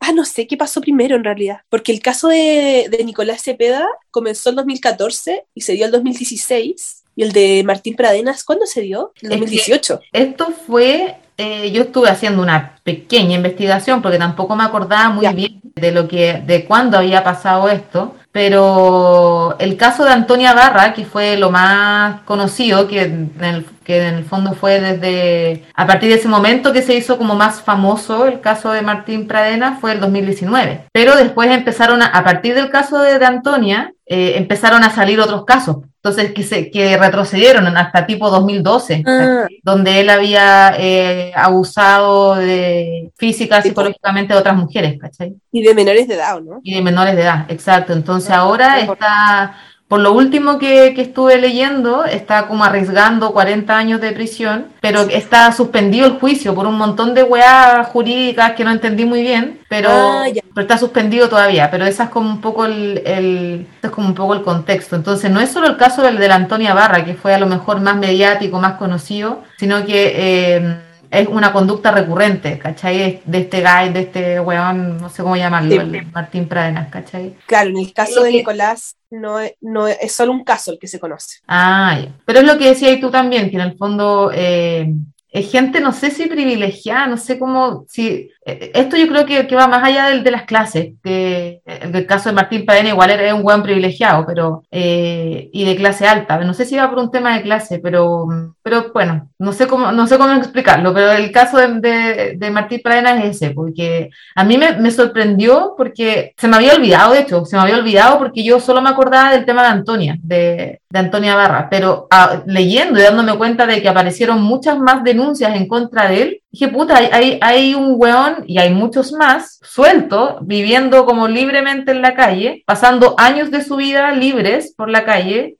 [0.00, 1.60] ah, no sé qué pasó primero en realidad.
[1.68, 7.04] Porque el caso de, de Nicolás Cepeda comenzó en 2014 y se dio el 2016.
[7.14, 9.12] ¿Y el de Martín Pradenas cuándo se dio?
[9.20, 10.00] En 2018.
[10.12, 15.60] esto fue eh, yo estuve haciendo una pequeña investigación porque tampoco me acordaba muy bien
[15.74, 21.04] de lo que, de cuándo había pasado esto, pero el caso de Antonia Barra, que
[21.04, 26.08] fue lo más conocido, que en el, que en el fondo fue desde, a partir
[26.08, 29.92] de ese momento que se hizo como más famoso el caso de Martín Pradena, fue
[29.92, 30.86] el 2019.
[30.92, 35.44] Pero después empezaron, a, a partir del caso de, Antonia, eh, empezaron a salir otros
[35.44, 35.76] casos.
[36.04, 39.46] Entonces, que, se, que retrocedieron hasta tipo 2012, ah.
[39.62, 45.36] donde él había eh, abusado de física, psicológicamente de otras mujeres, ¿cachai?
[45.52, 46.58] Y de menores de edad, ¿no?
[46.64, 47.92] Y de menores de edad, exacto.
[47.92, 49.54] Entonces, ah, ahora está
[49.92, 55.52] por lo último que, estuve leyendo, está como arriesgando 40 años de prisión, pero está
[55.52, 59.90] suspendido el juicio por un montón de weas jurídicas que no entendí muy bien, pero,
[59.90, 60.24] ah,
[60.54, 61.70] pero está suspendido todavía.
[61.70, 64.96] Pero esa es como un poco el, es como un poco el contexto.
[64.96, 67.44] Entonces, no es solo el caso del de la Antonia Barra, que fue a lo
[67.44, 70.14] mejor más mediático, más conocido, sino que...
[70.16, 73.20] Eh, es una conducta recurrente, ¿cachai?
[73.26, 77.36] De este guy, de este weón, no sé cómo llamarlo, Martín Pradenas, ¿cachai?
[77.46, 80.98] Claro, en el caso de Nicolás no, no es solo un caso el que se
[80.98, 81.40] conoce.
[81.46, 82.12] Ah, ya.
[82.24, 84.90] Pero es lo que decías tú también, que en el fondo eh,
[85.28, 89.68] es gente, no sé si privilegiada, no sé cómo, si esto yo creo que, va
[89.68, 93.42] más allá del, de las clases, que el caso de Martín Padena igual era un
[93.42, 97.36] buen privilegiado, pero eh, y de clase alta, no sé si iba por un tema
[97.36, 98.26] de clase, pero,
[98.62, 102.80] pero bueno, no sé cómo, no sé cómo explicarlo, pero el caso de, de, Martín
[102.82, 107.20] Padena es ese, porque a mí me, me, sorprendió porque se me había olvidado, de
[107.20, 110.80] hecho, se me había olvidado porque yo solo me acordaba del tema de Antonia, de,
[110.90, 115.54] de Antonia Barra, pero ah, leyendo y dándome cuenta de que aparecieron muchas más denuncias
[115.54, 120.36] en contra de él, dije, puta, hay, hay, un weón y hay muchos más sueltos,
[120.42, 125.56] viviendo como libremente en la calle, pasando años de su vida libres por la calle,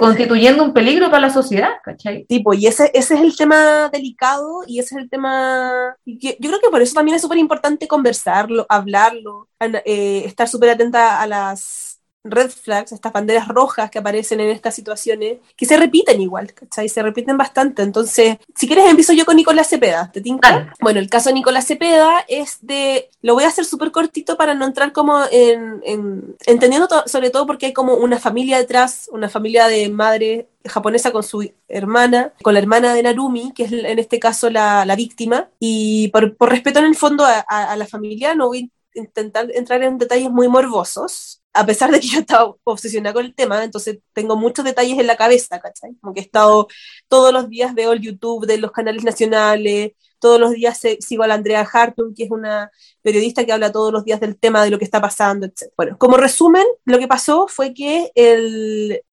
[0.00, 2.24] constituyendo un peligro para la sociedad, ¿cachai?
[2.24, 5.96] Tipo, y ese, ese es el tema delicado y ese es el tema...
[6.04, 11.22] yo creo que por eso también es súper importante conversarlo, hablarlo, eh, estar súper atenta
[11.22, 11.85] a las
[12.30, 16.88] red flags, estas banderas rojas que aparecen en estas situaciones, que se repiten igual, ¿cachai?
[16.88, 17.82] Se repiten bastante.
[17.82, 20.10] Entonces, si quieres, empiezo yo con Nicolás Cepeda.
[20.12, 20.72] ¿Te tinca?
[20.80, 23.10] Bueno, el caso de Nicolás Cepeda es de.
[23.22, 26.36] Lo voy a hacer súper cortito para no entrar como en.
[26.46, 31.22] entendiendo sobre todo porque hay como una familia detrás, una familia de madre japonesa con
[31.22, 35.48] su hermana, con la hermana de Narumi, que es en este caso la, la víctima,
[35.58, 39.48] y por, por, respeto en el fondo a, a la familia, no voy a intentar
[39.54, 43.64] entrar en detalles muy morbosos, a pesar de que yo estaba obsesionada con el tema,
[43.64, 45.94] entonces tengo muchos detalles en la cabeza, ¿cachai?
[46.00, 46.68] Como que he estado
[47.08, 51.26] todos los días, veo el YouTube de los canales nacionales, todos los días sigo a
[51.26, 52.70] la Andrea Hartung, que es una
[53.02, 55.72] periodista que habla todos los días del tema de lo que está pasando, etc.
[55.76, 58.10] Bueno, como resumen, lo que pasó fue que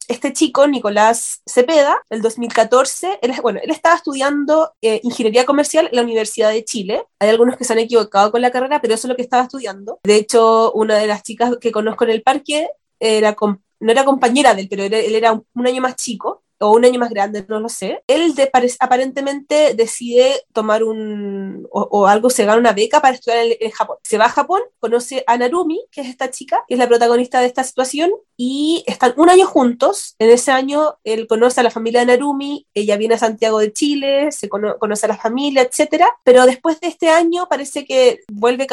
[0.07, 5.95] este chico, Nicolás Cepeda, el 2014, él, bueno, él estaba estudiando eh, ingeniería comercial en
[5.95, 7.03] la Universidad de Chile.
[7.19, 9.43] Hay algunos que se han equivocado con la carrera, pero eso es lo que estaba
[9.43, 9.99] estudiando.
[10.03, 13.35] De hecho, una de las chicas que conozco en el parque era
[13.83, 16.99] no era compañera de él, pero él, era un año más chico o un año
[16.99, 18.33] más grande, no lo sé, él
[18.79, 23.97] aparentemente decide tomar un, o, algo, se gana una beca para estudiar en, Japón.
[24.03, 27.41] Se va a Japón, conoce a Narumi, que es esta chica, que es la protagonista
[27.41, 30.15] de esta situación, y están un año juntos.
[30.19, 33.73] En ese año él conoce a la familia de Narumi, ella viene a Santiago de
[33.73, 38.67] Chile, se conoce a la familia, etcétera, pero después de este año parece que vuelve,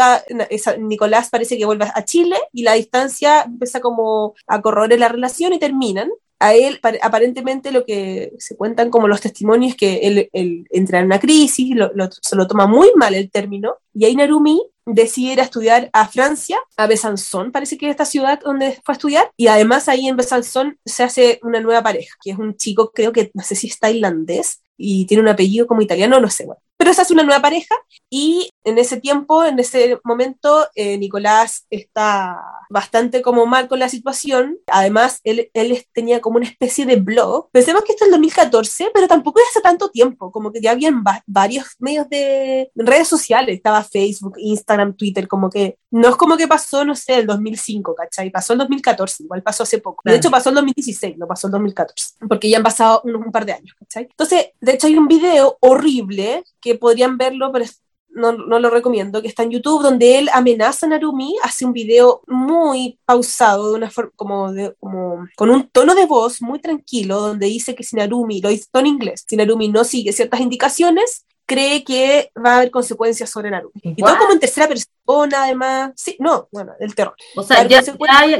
[0.78, 5.52] Nicolás parece que vuelve a Chile y la distancia empieza como a corroer la relación
[5.52, 9.96] y terminan a él aparentemente lo que se cuentan como los testimonios es que
[10.32, 11.76] él, entra en una crisis,
[12.22, 16.08] se lo toma muy mal el término, y ahí Narumi decide ir a estudiar a
[16.08, 20.08] Francia, a Besançon, parece que es esta ciudad donde fue a estudiar, y además ahí
[20.08, 23.54] en Besançon se hace una nueva pareja, que es un chico, creo que, no sé
[23.54, 26.60] si es tailandés, y tiene un apellido como italiano, no sé, bueno.
[26.80, 27.74] Pero esa es una nueva pareja
[28.08, 32.40] y en ese tiempo, en ese momento, eh, Nicolás está
[32.70, 34.56] bastante como mal con la situación.
[34.66, 37.50] Además, él, él tenía como una especie de blog.
[37.52, 40.70] Pensemos que esto es el 2014, pero tampoco es hace tanto tiempo, como que ya
[40.70, 43.56] habían varios medios de redes sociales.
[43.56, 47.94] Estaba Facebook, Instagram, Twitter, como que no es como que pasó, no sé, el 2005,
[47.94, 48.30] ¿cachai?
[48.30, 50.02] Pasó el 2014, igual pasó hace poco.
[50.04, 53.32] De hecho, pasó el 2016, no pasó el 2014, porque ya han pasado un, un
[53.32, 54.04] par de años, ¿cachai?
[54.04, 57.64] Entonces, de hecho, hay un video horrible que podrían verlo, pero
[58.12, 61.72] no, no, lo recomiendo, que está en YouTube, donde él amenaza a Narumi, hace un
[61.72, 66.58] video muy pausado, de una forma, como, de, como con un tono de voz muy
[66.58, 70.40] tranquilo, donde dice que si Narumi, lo hizo en inglés, si Narumi no sigue ciertas
[70.40, 73.76] indicaciones, cree que va a haber consecuencias sobre Naruto.
[73.82, 75.90] Y todo como en tercera persona, además.
[75.96, 77.16] Sí, no, bueno, el terror.
[77.34, 77.82] O sea, ya,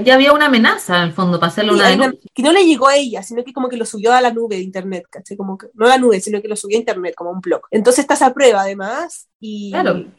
[0.05, 2.95] ya, había una amenaza, en el fondo, para hacerlo una, Que no le llegó a
[2.95, 5.37] ella, sino que como que lo subió a la nube de internet, ¿cachai?
[5.37, 7.63] Como que, no a la nube, sino que lo subió a internet, como un blog.
[7.73, 9.73] Entonces está esa prueba, además, y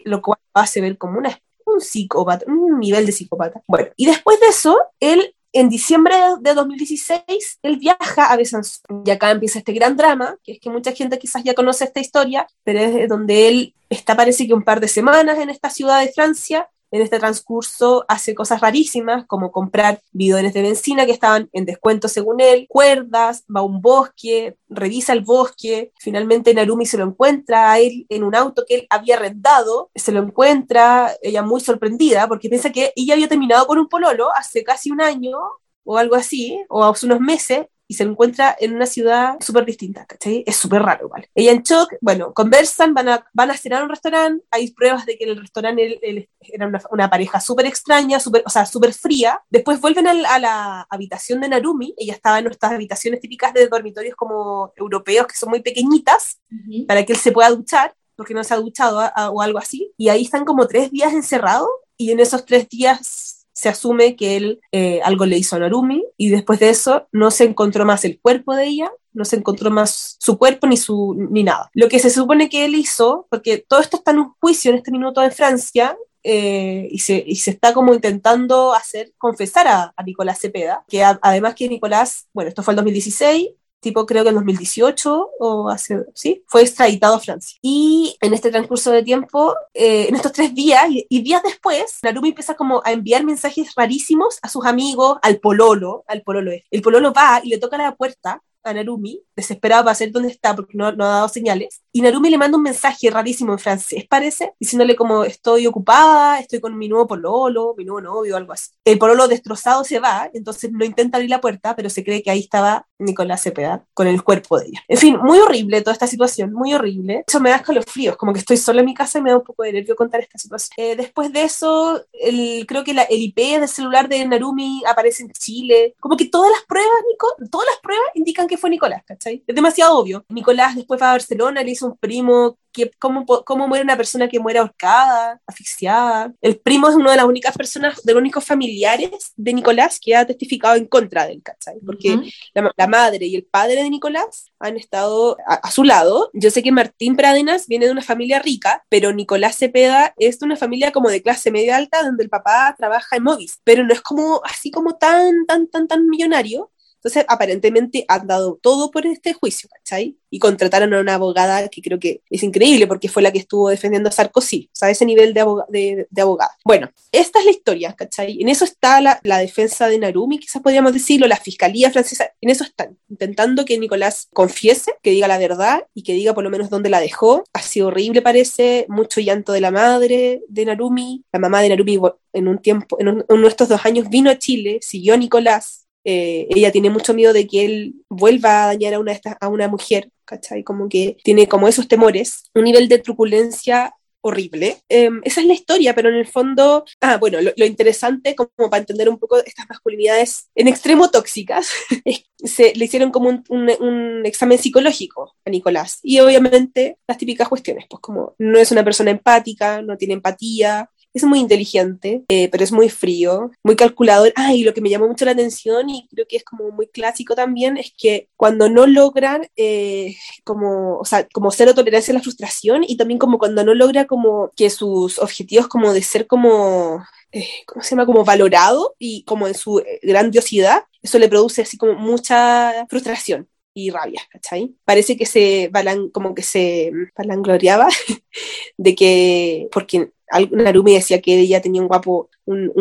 [0.04, 3.62] lo cual hace ver como una un psicópata, un nivel de psicópata.
[3.68, 9.04] Bueno, y después de eso, él en diciembre de 2016, él viaja a Besançon.
[9.06, 12.00] Y acá empieza este gran drama, que es que mucha gente quizás ya conoce esta
[12.00, 16.00] historia, pero es donde él está parece que un par de semanas en esta ciudad
[16.00, 21.50] de Francia en este transcurso hace cosas rarísimas, como comprar bidones de benzina que estaban
[21.54, 26.98] en descuento según él, cuerdas, va a un bosque, revisa el bosque, finalmente Narumi se
[26.98, 31.42] lo encuentra a él en un auto que él había arrendado, se lo encuentra, ella
[31.42, 35.38] muy sorprendida, porque piensa que ella había terminado con un pololo hace casi un año
[35.84, 40.06] o algo así, o hace unos meses, y se encuentra en una ciudad súper distinta,
[40.06, 40.46] ¿cachai?
[40.48, 41.30] Es súper raro, ¿vale?
[41.36, 45.06] Ella en shock, bueno, conversan, van a, van a cenar a un restaurante, hay pruebas
[45.06, 48.66] de que en el restaurante él, era una, una, pareja súper extraña, super, o sea,
[48.66, 49.42] súper fría.
[49.50, 53.68] Después vuelven a, a, la habitación de Narumi, ella estaba en nuestras habitaciones típicas de
[53.68, 56.40] dormitorios como europeos, que son muy pequeñitas,
[56.88, 59.02] para que él se pueda duchar, porque no se ha duchado
[59.34, 63.41] o algo así, y ahí están como tres días encerrados, y en esos tres días
[63.62, 67.30] se asume que él eh, algo le hizo a Narumi y después de eso no
[67.30, 71.16] se encontró más el cuerpo de ella, no se encontró más su cuerpo ni, su,
[71.30, 71.70] ni nada.
[71.76, 74.78] Lo que se supone que él hizo, porque todo esto está en un juicio en
[74.78, 79.94] este minuto en Francia, eh, y, se, y, se, está como intentando hacer confesar a,
[79.96, 83.50] a Nicolás Cepeda, que además que Nicolás, bueno, esto fue el 2016,
[83.82, 87.58] tipo creo que en 2018 o hace, sí, fue extraditado a Francia.
[87.62, 92.30] Y en este transcurso de tiempo, eh, en estos tres días y, días después, Narumi
[92.30, 96.52] empieza como a enviar mensajes rarísimos a sus amigos, al pololo, al pololo.
[96.70, 100.56] El pololo va y le toca la puerta a Narumi, desesperado para saber dónde está
[100.56, 101.82] porque no, no, ha dado señales.
[101.92, 106.60] Y Narumi le manda un mensaje rarísimo en francés, parece, diciéndole como estoy ocupada, estoy
[106.60, 108.70] con mi nuevo pololo, mi nuevo novio, algo así.
[108.86, 112.32] El pololo destrozado se va, entonces no intenta abrir la puerta, pero se cree que
[112.32, 114.84] ahí estaba Nicolás Cepeda con el cuerpo de ella.
[114.88, 117.24] En fin, muy horrible toda esta situación, muy horrible.
[117.28, 119.44] Eso me da fríos como que estoy sola en mi casa y me da un
[119.44, 120.74] poco de nervio contar esta situación.
[120.78, 125.24] Eh, después de eso, el, creo que la, el IP del celular de Narumi aparece
[125.24, 125.96] en Chile.
[126.00, 129.44] Como que todas las pruebas, Nico, todas las pruebas indican que fue Nicolás, ¿cachai?
[129.46, 130.26] Es demasiado obvio.
[130.30, 134.28] Nicolás después va a Barcelona, le hizo un primo que, cómo, cómo muere una persona
[134.28, 136.34] que muere ahorcada, asfixiada.
[136.42, 140.16] El primo es una de las únicas personas, de los únicos familiares de Nicolás que
[140.16, 141.80] ha testificado en contra del, ¿cachai?
[141.86, 142.20] Porque
[142.54, 146.30] la, madre y el padre de Nicolás han estado a, su lado.
[146.34, 150.46] Yo sé que Martín Pradenas viene de una familia rica, pero Nicolás Cepeda es de
[150.46, 153.94] una familia como de clase media alta, donde el papá trabaja en Movis, pero no
[153.94, 156.71] es como así como tan, tan, tan, tan millonario.
[157.04, 160.18] Entonces, aparentemente han dado todo por este juicio, ¿cachai?
[160.30, 163.70] Y contrataron a una abogada que creo que es increíble porque fue la que estuvo
[163.70, 166.52] defendiendo a Sarkozy, o sea, ese nivel de, de, abogada.
[166.64, 168.40] Bueno, esta es la historia, ¿cachai?
[168.40, 172.64] En eso está la, defensa de Narumi, quizás podríamos decirlo, la fiscalía francesa, en eso
[172.64, 176.70] están, intentando que Nicolás confiese, que diga la verdad y que diga por lo menos
[176.70, 177.44] dónde la dejó.
[177.54, 182.00] Ha sido horrible, parece, mucho llanto de la madre de Narumi, la mamá de Narumi
[182.34, 185.81] en un tiempo, en, uno de estos dos años vino a Chile, siguió a Nicolás,
[186.04, 189.68] eh, ella tiene mucho miedo de que él vuelva a dañar a una, a una
[189.68, 190.64] mujer, ¿cachai?
[190.64, 194.78] Como que tiene como esos temores, un nivel de truculencia horrible.
[194.88, 198.82] Em, esa es la historia, pero en el fondo, ah, bueno, lo, interesante como para
[198.82, 201.70] entender un poco estas masculinidades en extremo tóxicas,
[202.38, 207.48] se le hicieron como un, un, un, examen psicológico a Nicolás y obviamente las típicas
[207.50, 212.50] cuestiones, pues como no es una persona empática, no tiene empatía, es muy inteligente, eh,
[212.50, 214.32] pero es muy frío, muy calculador.
[214.36, 217.36] Ah, lo que me llamó mucho la atención y creo que es como muy clásico
[217.36, 222.24] también es que cuando no logran eh, como, o sea, como cero tolerancia a la
[222.24, 227.04] frustración y también como cuando no logra como que sus objetivos como de ser como
[227.32, 228.06] eh, ¿cómo se llama?
[228.06, 233.90] Como valorado y como en su grandiosidad, eso le produce así como mucha frustración y
[233.90, 234.76] rabia, ¿cachai?
[234.84, 237.88] Parece que se balan, como que se balangloriaba
[238.78, 240.12] de que, porque
[240.52, 242.72] Narumi decía que ella tenía un guapo, un,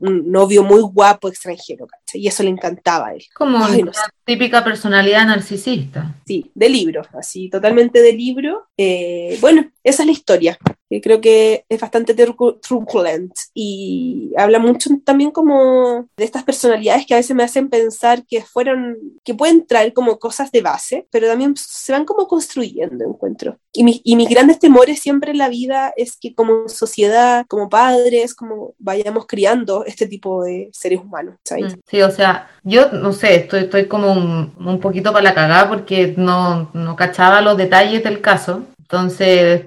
[0.00, 2.20] un, novio muy guapo extranjero, ¿cachai?
[2.20, 3.24] Y eso le encantaba a él.
[3.34, 3.92] Como una
[4.24, 6.14] típica personalidad narcisista.
[6.26, 8.68] Sí, de libro, así, totalmente de libro.
[8.76, 14.90] Eh, bueno, esa es la historia que creo que es bastante truculent y habla mucho
[15.04, 19.66] también como de estas personalidades que a veces me hacen pensar que fueron, que pueden
[19.66, 23.58] traer como cosas de base, pero también se van como construyendo, encuentro.
[23.72, 27.68] Y, mi, y mis grandes temores siempre en la vida es que como sociedad, como
[27.68, 31.36] padres, como vayamos criando este tipo de seres humanos.
[31.50, 35.34] Mm, sí, o sea, yo no sé, estoy, estoy como un, un poquito para la
[35.34, 38.64] cagada porque no, no cachaba los detalles del caso.
[38.78, 39.66] Entonces,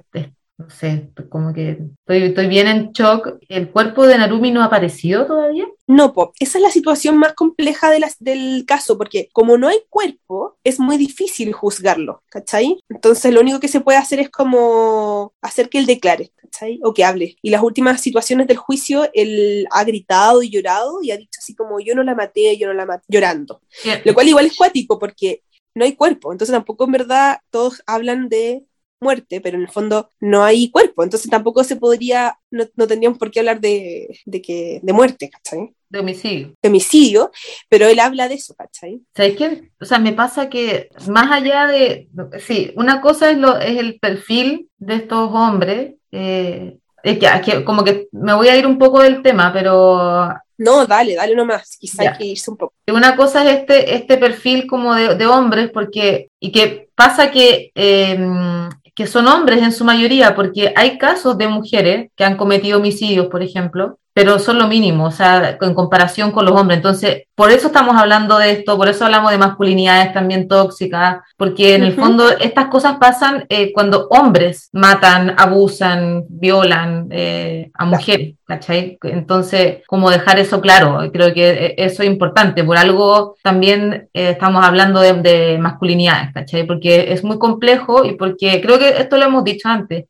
[0.61, 3.37] no sé, como que estoy, estoy bien en shock.
[3.49, 5.65] ¿El cuerpo de Narumi no ha aparecido todavía?
[5.87, 9.67] No, Pop, esa es la situación más compleja de las, del caso, porque como no
[9.67, 12.79] hay cuerpo, es muy difícil juzgarlo, ¿cachai?
[12.89, 16.79] Entonces lo único que se puede hacer es como hacer que él declare, ¿cachai?
[16.83, 17.35] O que hable.
[17.41, 21.55] Y las últimas situaciones del juicio, él ha gritado y llorado y ha dicho así
[21.55, 23.61] como yo no la maté, yo no la maté, llorando.
[24.05, 25.43] Lo cual igual es cuático porque
[25.73, 28.65] no hay cuerpo, entonces tampoco en verdad todos hablan de
[29.01, 33.31] muerte, pero en el fondo no hay cuerpo, entonces tampoco se podría, no, tendríamos por
[33.31, 35.73] qué hablar de, de, que, de muerte, ¿cachai?
[35.89, 36.53] De homicidio.
[36.61, 37.31] De homicidio,
[37.67, 39.01] pero él habla de eso, ¿cachai?
[39.15, 39.71] ¿Sabes qué?
[39.81, 42.07] O sea, me pasa que más allá de,
[42.39, 47.83] sí, una cosa es, lo, es el perfil de estos hombres, eh, es que, como
[47.83, 50.29] que me voy a ir un poco del tema, pero
[50.59, 52.75] no, dale, dale nomás, quizá hay que irse un poco.
[52.87, 57.71] Una cosa es este, este perfil como de, de hombres, porque, y que pasa que
[57.73, 62.77] eh, que son hombres en su mayoría, porque hay casos de mujeres que han cometido
[62.77, 66.77] homicidios, por ejemplo, pero son lo mínimo, o sea, en comparación con los hombres.
[66.77, 71.75] Entonces, por eso estamos hablando de esto, por eso hablamos de masculinidades también tóxicas, porque
[71.75, 78.35] en el fondo estas cosas pasan eh, cuando hombres matan, abusan, violan eh, a mujeres,
[78.45, 78.97] ¿cachai?
[79.03, 82.65] Entonces, como dejar eso claro, creo que eh, eso es importante.
[82.65, 86.67] Por algo también estamos hablando de, de masculinidades, ¿cachai?
[86.67, 90.05] Porque es muy complejo y porque creo que esto lo hemos dicho antes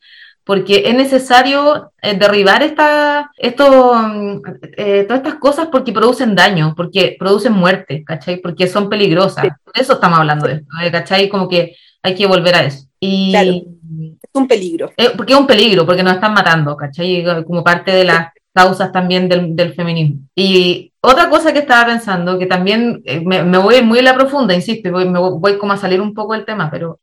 [0.51, 4.41] porque es necesario eh, derribar esta, esto, mm,
[4.75, 8.41] eh, todas estas cosas porque producen daño, porque producen muerte, ¿cachai?
[8.41, 9.45] Porque son peligrosas.
[9.63, 10.91] Por eso estamos hablando de esto, ¿eh?
[10.91, 11.29] ¿cachai?
[11.29, 12.85] Como que hay que volver a eso.
[12.99, 14.91] Y, claro, es un peligro.
[15.15, 17.23] porque es un peligro, porque nos están matando, ¿cachai?
[17.45, 20.21] Como parte de las causas también del, del feminismo.
[20.35, 24.53] Y otra cosa que estaba pensando, que también me, me, voy muy en la profunda,
[24.53, 26.99] insisto, voy, me voy como a salir un poco del tema, pero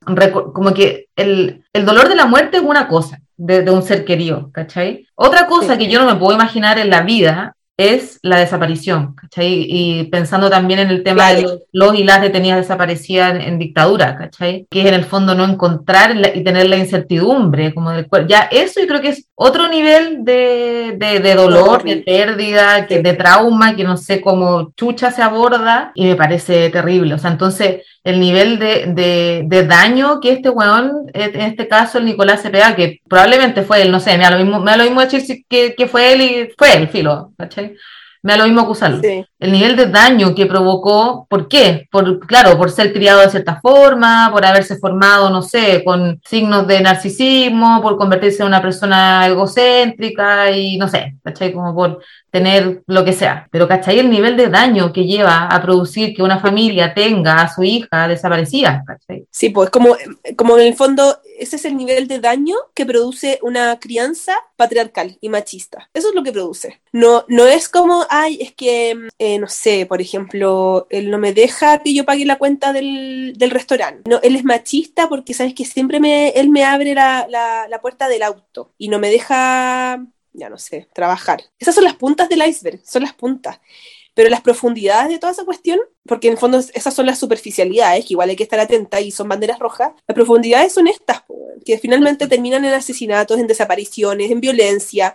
[0.52, 4.50] como que el, el dolor de la muerte es una cosa, de, un ser querido,
[4.52, 5.06] ¿cachai?
[5.14, 9.64] Otra cosa que yo no me puedo imaginar en la vida es la desaparición, ¿cachai?
[9.68, 14.66] Y pensando también en el tema de los, y las detenidas desaparecidas en, dictadura, ¿cachai?
[14.68, 18.28] Que es en el fondo no encontrar y tener la incertidumbre como del cuerpo.
[18.28, 23.14] Ya eso yo creo que es otro nivel de, de, dolor, de pérdida, que, de
[23.14, 27.14] trauma, que no sé cómo chucha se aborda y me parece terrible.
[27.14, 32.06] O sea, entonces el nivel de, de, daño que este weón, en este caso el
[32.06, 34.84] Nicolás Cepeda, que probablemente fue él, no sé, me da lo mismo, me da lo
[34.84, 37.67] mismo decir que, que fue él y fue él, filo, ¿cachai?
[38.22, 39.00] Me da lo mismo acusarlo.
[39.02, 41.86] El nivel de daño que provocó, ¿por qué?
[41.90, 46.66] Por, claro, por ser criado de cierta forma, por haberse formado, no sé, con signos
[46.66, 51.52] de narcisismo, por convertirse en una persona egocéntrica y no sé, ¿cachai?
[51.52, 53.48] Como por tener lo que sea.
[53.50, 53.98] Pero, ¿cachai?
[53.98, 58.08] El nivel de daño que lleva a producir que una familia tenga a su hija
[58.08, 59.26] desaparecida, ¿cachai?
[59.30, 59.96] Sí, pues como,
[60.36, 65.18] como en el fondo ese es el nivel de daño que produce una crianza patriarcal
[65.20, 65.88] y machista.
[65.94, 66.80] Eso es lo que produce.
[66.92, 71.32] No, no es como, ay, es que, eh, no sé, por ejemplo, él no me
[71.32, 74.10] deja que yo pague la cuenta del, del restaurante.
[74.10, 77.80] No, él es machista porque, sabes que siempre me, él me abre la, la, la
[77.80, 80.04] puerta del auto y no me deja
[80.38, 81.42] ya no sé, trabajar.
[81.58, 83.60] Esas son las puntas del iceberg, son las puntas.
[84.14, 88.04] Pero las profundidades de toda esa cuestión, porque en el fondo esas son las superficialidades,
[88.04, 91.22] que igual hay que estar atenta y son banderas rojas, las profundidades son estas,
[91.64, 95.14] que finalmente terminan en asesinatos, en desapariciones, en violencia,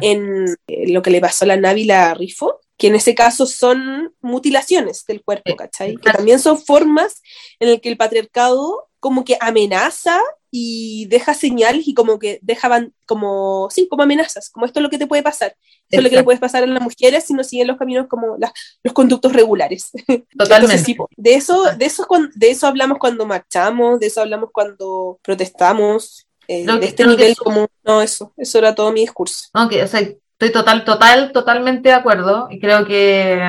[0.00, 4.12] en eh, lo que le pasó a la Návila Rifo, que en ese caso son
[4.20, 5.96] mutilaciones del cuerpo, ¿cachai?
[5.96, 7.22] Que también son formas
[7.60, 10.20] en las que el patriarcado como que amenaza
[10.54, 14.90] y deja señales y como que dejaban como, sí, como amenazas, como esto es lo
[14.90, 15.56] que te puede pasar.
[15.88, 18.06] Esto es lo que le puede pasar a las mujeres si no siguen los caminos
[18.06, 19.90] como los conductos regulares.
[20.38, 20.94] Totalmente.
[21.16, 26.66] de, eso, de, eso, de eso hablamos cuando marchamos, de eso hablamos cuando protestamos, eh,
[26.66, 29.48] de este nivel como, no, eso, eso era todo mi discurso.
[29.54, 33.40] o sea, estoy total, total, totalmente de acuerdo y creo que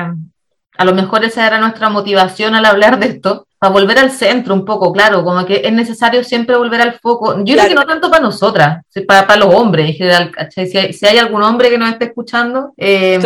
[0.76, 4.54] a lo mejor esa era nuestra motivación al hablar de esto, para volver al centro
[4.54, 7.42] un poco, claro, como que es necesario siempre volver al foco.
[7.44, 10.32] Yo creo que no tanto para nosotras, para, para los hombres en general.
[10.50, 13.18] Si hay, si hay, algún hombre que nos esté escuchando, eh,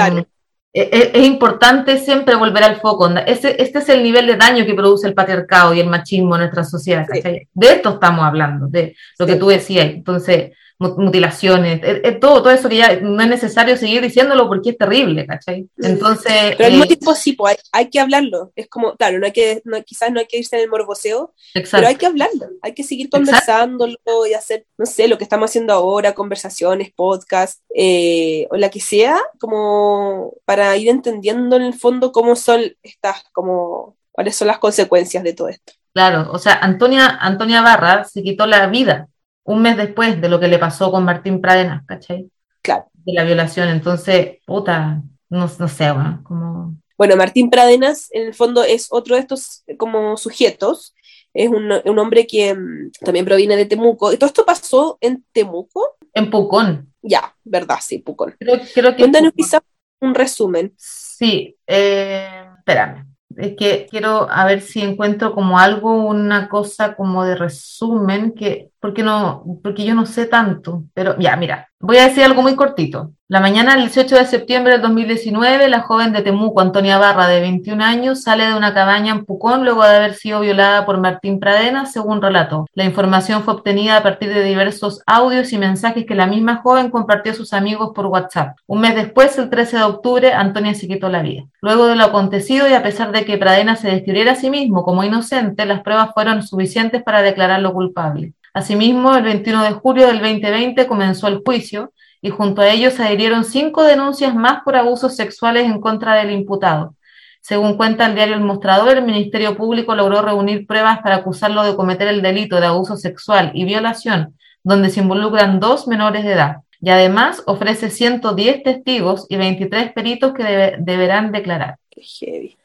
[0.73, 3.09] es, importante siempre volver al foco.
[3.27, 6.43] Este, este es el nivel de daño que produce el patriarcado y el machismo en
[6.43, 7.07] nuestra sociedad.
[7.09, 9.87] De esto estamos hablando, de lo que tú decías.
[9.87, 11.81] Entonces, mutilaciones,
[12.21, 15.69] todo, todo eso que ya no es necesario seguir diciéndolo porque es terrible, ¿cachai?
[15.79, 16.55] Entonces...
[16.57, 18.53] Pero al mismo eh, tiempo sí, pues hay, que hablarlo.
[18.55, 21.89] Es como, claro, no hay que, quizás no hay que irse en el morboseo, pero
[21.89, 23.97] hay que hablarlo, hay que seguir conversándolo
[24.29, 28.81] y hacer, no sé, lo que estamos haciendo ahora, conversaciones, podcast, eh, o la que
[28.81, 34.59] sea, como para ir entendiendo en el fondo cómo son estas, como, cuáles son las
[34.59, 35.73] consecuencias de todo esto.
[35.93, 39.09] Claro, o sea, Antonia, Antonia Barra se quitó la vida
[39.49, 42.31] un mes después de lo que le pasó con Martín Pradenas, ¿cachai?
[42.61, 42.85] Claro.
[42.93, 43.69] De la violación.
[43.69, 46.77] Entonces, puta, no, sé, bueno, como...
[46.99, 50.95] Bueno, Martín Pradenas en el fondo es otro de estos como sujetos.
[51.33, 54.13] Es un, hombre que mm, también proviene de Temuco.
[54.13, 55.97] ¿Y todo esto pasó en Temuco?
[56.13, 56.93] En Pucón.
[57.01, 58.35] Ya, verdad, sí, Pucón.
[58.39, 59.63] Creo, creo que Cuéntanos quizás
[60.01, 60.75] un resumen.
[60.77, 67.25] Sí, eh, espérame es que quiero a ver si encuentro como algo, una cosa como
[67.25, 72.09] de resumen, que, porque no, porque yo no sé tanto, pero ya, mira, voy a
[72.09, 73.13] decir algo muy cortito.
[73.31, 77.41] La mañana del 18 de septiembre del 2019, la joven de Temuco, Antonia Barra, de
[77.41, 81.39] 21 años, sale de una cabaña en Pucón luego de haber sido violada por Martín
[81.39, 82.65] Pradena, según relató.
[82.73, 86.89] La información fue obtenida a partir de diversos audios y mensajes que la misma joven
[86.89, 88.57] compartió a sus amigos por WhatsApp.
[88.67, 91.45] Un mes después, el 13 de octubre, Antonia se quitó la vida.
[91.61, 94.85] Luego de lo acontecido y a pesar de que Pradena se describiera a sí mismo
[94.85, 98.33] como inocente, las pruebas fueron suficientes para declararlo culpable.
[98.55, 103.05] Asimismo, el 21 de julio del 2020 comenzó el juicio y junto a ellos se
[103.05, 106.95] adhirieron cinco denuncias más por abusos sexuales en contra del imputado.
[107.41, 111.77] Según cuenta el diario El Mostrador, el Ministerio Público logró reunir pruebas para acusarlo de
[111.77, 116.57] cometer el delito de abuso sexual y violación, donde se involucran dos menores de edad.
[116.81, 121.79] Y además ofrece 110 testigos y 23 peritos que deberán declarar.
[121.91, 122.57] Qué heavy.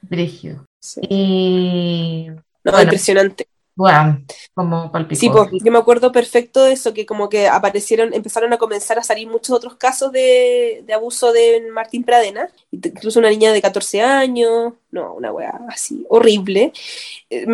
[1.10, 2.28] Y...
[2.64, 3.48] No, impresionante.
[3.76, 5.20] Bueno, como palpicó.
[5.20, 9.00] Sí, pues yo me acuerdo perfecto de eso, que como que aparecieron, empezaron a comenzar
[9.00, 13.62] a salir muchos otros casos de, de abuso de Martín Pradena, incluso una niña de
[13.62, 16.72] 14 años, no, una weá así, horrible.
[17.32, 17.48] Eh,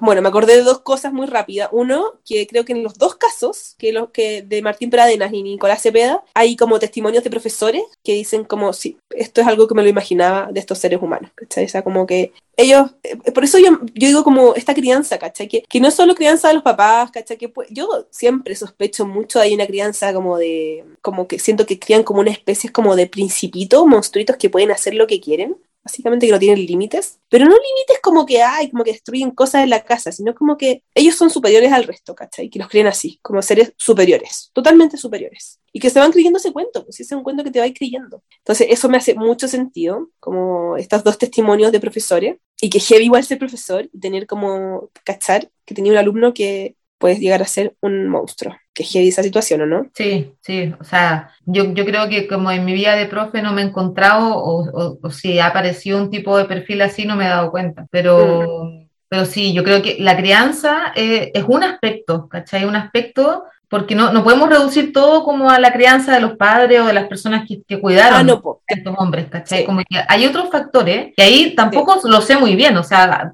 [0.00, 1.68] bueno, me acordé de dos cosas muy rápidas.
[1.72, 5.42] Uno, que creo que en los dos casos, que los que de Martín Pradenas y
[5.42, 9.74] Nicolás Cepeda, hay como testimonios de profesores que dicen como, sí, esto es algo que
[9.74, 11.66] me lo imaginaba de estos seres humanos, ¿cachai?
[11.66, 15.48] O sea, como que ellos, eh, por eso yo, yo digo como esta crianza, ¿cachai?
[15.48, 17.36] Que, que no es solo crianza de los papás, ¿cachai?
[17.36, 22.04] Que yo siempre sospecho mucho de una crianza como de, como que siento que crían
[22.04, 26.32] como una especie como de principitos, monstruitos que pueden hacer lo que quieren básicamente que
[26.32, 29.84] no tienen límites, pero no límites como que hay, como que destruyen cosas en la
[29.84, 32.50] casa, sino como que ellos son superiores al resto, ¿cachai?
[32.50, 35.58] Que los creen así, como seres superiores, totalmente superiores.
[35.72, 37.66] Y que se van creyendo ese cuento, pues ese es un cuento que te va
[37.72, 38.22] creyendo.
[38.38, 43.04] Entonces, eso me hace mucho sentido, como estos dos testimonios de profesores, y que heavy
[43.04, 47.46] igual ser profesor y tener como, cachar, que tenía un alumno que puedes llegar a
[47.46, 48.54] ser un monstruo.
[48.72, 49.86] Que heavy esa situación, ¿o no?
[49.94, 53.52] Sí, sí, o sea, yo, yo creo que como en mi vida de profe no
[53.52, 57.26] me he encontrado, o, o, si ha aparecido un tipo de perfil así, no me
[57.26, 58.64] he dado cuenta, pero...
[58.64, 58.90] Mm.
[59.12, 62.64] Pero sí, yo creo que la crianza es, es un aspecto, ¿cachai?
[62.64, 66.80] Un aspecto porque no, no podemos reducir todo como a la crianza de los padres
[66.80, 69.64] o de las personas que, que cuidaron ah, no, a estos hombres, ¿cachai?
[69.64, 73.32] Como que hay otros factores que ahí tampoco lo sé muy bien, o sea,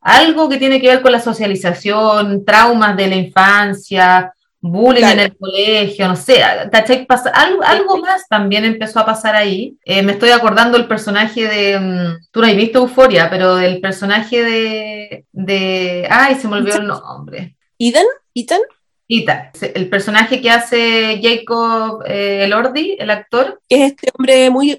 [0.00, 4.33] algo que tiene que ver con la socialización, traumas de la infancia,
[4.70, 6.40] bullying en el colegio, no sé,
[6.72, 7.06] ¿cachai?
[7.34, 9.76] algo, algo más también empezó a pasar ahí.
[9.84, 13.80] Eh, me estoy acordando el personaje de, mm, tú no has visto Euforia, pero del
[13.80, 17.56] personaje de, de, ay, se me olvidó el nombre.
[17.78, 18.06] ¿Ethan?
[18.34, 18.60] ¿Ethan?
[19.06, 23.60] el personaje que hace Jacob eh, Elordi, el actor.
[23.68, 24.78] Es este hombre muy,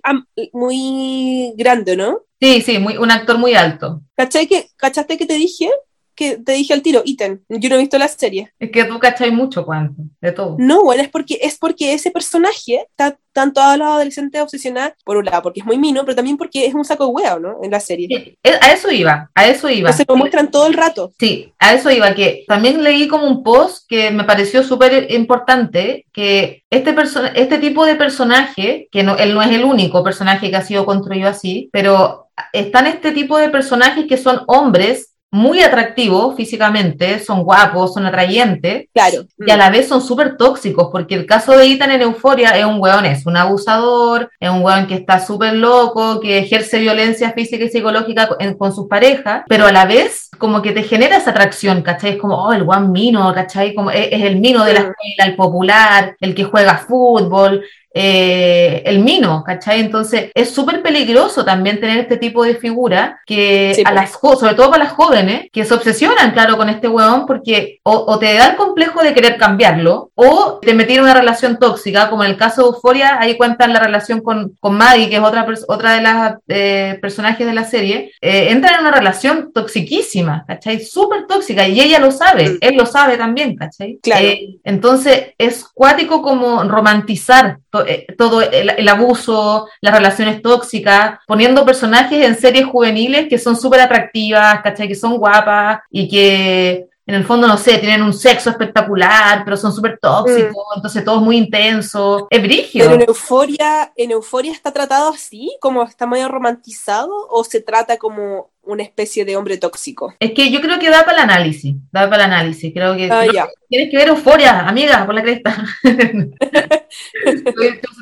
[0.51, 2.21] muy grande, ¿no?
[2.41, 4.01] Sí, sí, muy, un actor muy alto.
[4.15, 5.69] ¿Cachai que, ¿Cachaste que te dije?
[6.15, 8.51] Que te dije al tiro, Ethan, yo no he visto la serie.
[8.59, 10.55] Es que tú cachai mucho, cuánto, de todo.
[10.57, 15.17] No, bueno, es porque, es porque ese personaje está tanto a los adolescentes obsesionados, por
[15.17, 17.57] un lado, porque es muy mino, pero también porque es un saco de hueá, ¿no?
[17.61, 18.37] En la serie.
[18.61, 19.91] a eso iba, a eso iba.
[19.91, 21.11] Se lo muestran todo el rato.
[21.19, 26.05] Sí, a eso iba, que también leí como un post que me pareció súper importante,
[26.13, 26.95] que este,
[27.35, 30.85] este tipo de personaje, que no, él no es el único personaje que ha sido
[30.85, 37.43] construido así, pero están este tipo de personajes que son hombres muy atractivos físicamente, son
[37.43, 38.87] guapos, son atrayentes.
[38.93, 39.25] Claro.
[39.37, 42.63] Y a la vez son súper tóxicos, porque el caso de Ethan en Euforia es
[42.63, 47.33] un weón, es un abusador, es un weón que está súper loco, que ejerce violencia
[47.33, 51.31] física y psicológica con sus parejas, pero a la vez como que te genera esa
[51.31, 52.11] atracción, ¿cachai?
[52.11, 53.75] Es como, oh, el guan mino, ¿cachai?
[53.75, 57.61] Como es, es el mino de la escuela, el popular, el que juega fútbol,
[57.97, 59.79] eh, el mino, ¿cachai?
[59.79, 64.69] Entonces es súper peligroso también tener este tipo de figura que a las sobre todo
[64.69, 68.55] para las jóvenes, que se obsesionan, claro, con este huevón porque o, te da el
[68.57, 72.63] complejo de querer cambiarlo o te metieron en una relación tóxica, como en el caso
[72.63, 76.35] de Euforia, ahí cuentan la relación con, con Maddie, que es otra, otra de las
[76.49, 80.81] eh, personajes de la serie, eh, entra en una relación toxiquísima, ¿cachai?
[80.81, 82.57] Súper tóxica y ella lo sabe, mm.
[82.59, 83.99] él lo sabe también, ¿cachai?
[84.01, 84.27] Claro.
[84.65, 92.37] entonces es cuático como romantizar eh, todo el, abuso, las relaciones tóxicas, poniendo personajes en
[92.37, 94.87] series juveniles que son súper atractivas, ¿cachai?
[94.87, 99.55] Que son guapas y que en el fondo, no sé, tienen un sexo espectacular, pero
[99.57, 100.75] son súper tóxicos, mm.
[100.77, 102.27] entonces todo es muy intenso.
[102.31, 102.89] Es brígido.
[102.89, 107.97] Pero en Euforia, en Euforia está tratado así, como está medio romantizado, o se trata
[107.97, 110.13] como una especie de hombre tóxico.
[110.19, 112.73] Es que yo creo que da para el análisis, da para el análisis.
[112.73, 115.65] Creo que, ah, tienes que ver euforia, amiga, por la cresta.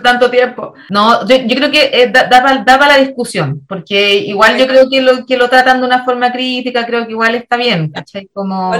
[0.03, 0.73] tanto tiempo.
[0.89, 5.25] No, yo, creo que eh, da, para la discusión, porque igual yo creo que lo,
[5.25, 8.29] que lo tratan de una forma crítica, creo que igual está bien, ¿cachai?
[8.33, 8.71] Como,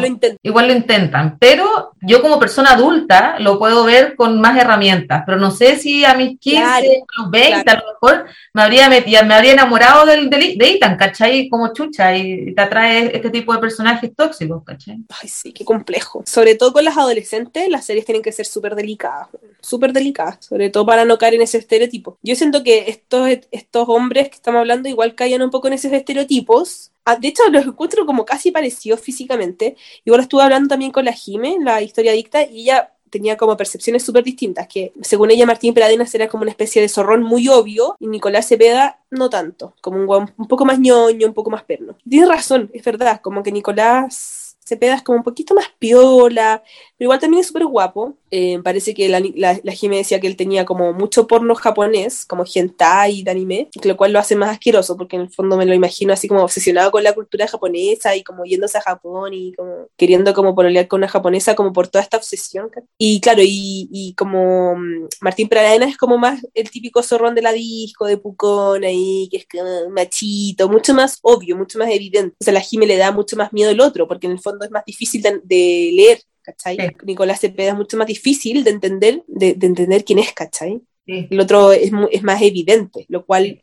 [0.41, 1.37] igual, lo intentan.
[1.39, 6.05] Pero yo como persona adulta lo puedo ver con más herramientas, pero no sé si
[6.05, 6.81] a mis 15, a
[7.17, 11.47] los 20, a lo mejor me habría, metido, me habría enamorado del, de Ethan, ¿cachai?
[11.49, 14.99] Como chucha y te atrae este tipo de personajes tóxicos, ¿cachai?
[15.21, 16.23] Ay, sí, qué complejo.
[16.25, 19.27] Sobre todo con las adolescentes, las series tienen que ser súper delicadas,
[19.61, 22.17] súper delicadas, sobre todo para no caer en ese estereotipo.
[22.21, 25.91] Yo siento que estos, estos hombres que estamos hablando igual caían un poco en esos
[25.91, 26.91] estereotipos.
[27.05, 29.75] Ah, de hecho, los encuentro como casi parecidos físicamente.
[30.05, 34.03] Igual estuve hablando también con la Jime, la historia adicta, y ella tenía como percepciones
[34.03, 37.95] súper distintas, que según ella Martín Peradenas era como una especie de zorrón muy obvio
[37.99, 41.95] y Nicolás Cepeda no tanto, como un, un poco más ñoño, un poco más perno.
[42.09, 46.63] Tienes razón, es verdad, como que Nicolás Cepeda es como un poquito más piola,
[47.03, 48.15] pero igual también es súper guapo.
[48.31, 53.23] Eh, parece que la, la, decía que él tenía como mucho porno japonés, como hentai
[53.23, 56.13] de anime, lo cual lo hace más asqueroso, porque en el fondo me lo imagino
[56.13, 60.33] así como obsesionado con la cultura japonesa y como yéndose a Japón y como queriendo
[60.33, 62.69] como pololear con una japonesa como por toda esta obsesión.
[62.97, 67.41] Y claro, y, y como mm, Martín Pradena es como más el típico zorrón de
[67.41, 69.47] la disco, de Pucón ahí, que es
[69.91, 72.35] machito, mucho más obvio, mucho más evidente.
[72.39, 74.63] O sea, la Jime le da mucho más miedo el otro, porque en el fondo
[74.65, 76.77] es más difícil de, leer, ¿cachai?
[77.03, 80.81] Nicolás Cepeda es mucho más difícil de entender, de, entender quién es, ¿cachai?
[81.05, 83.59] El otro es, es, más evidente, lo cual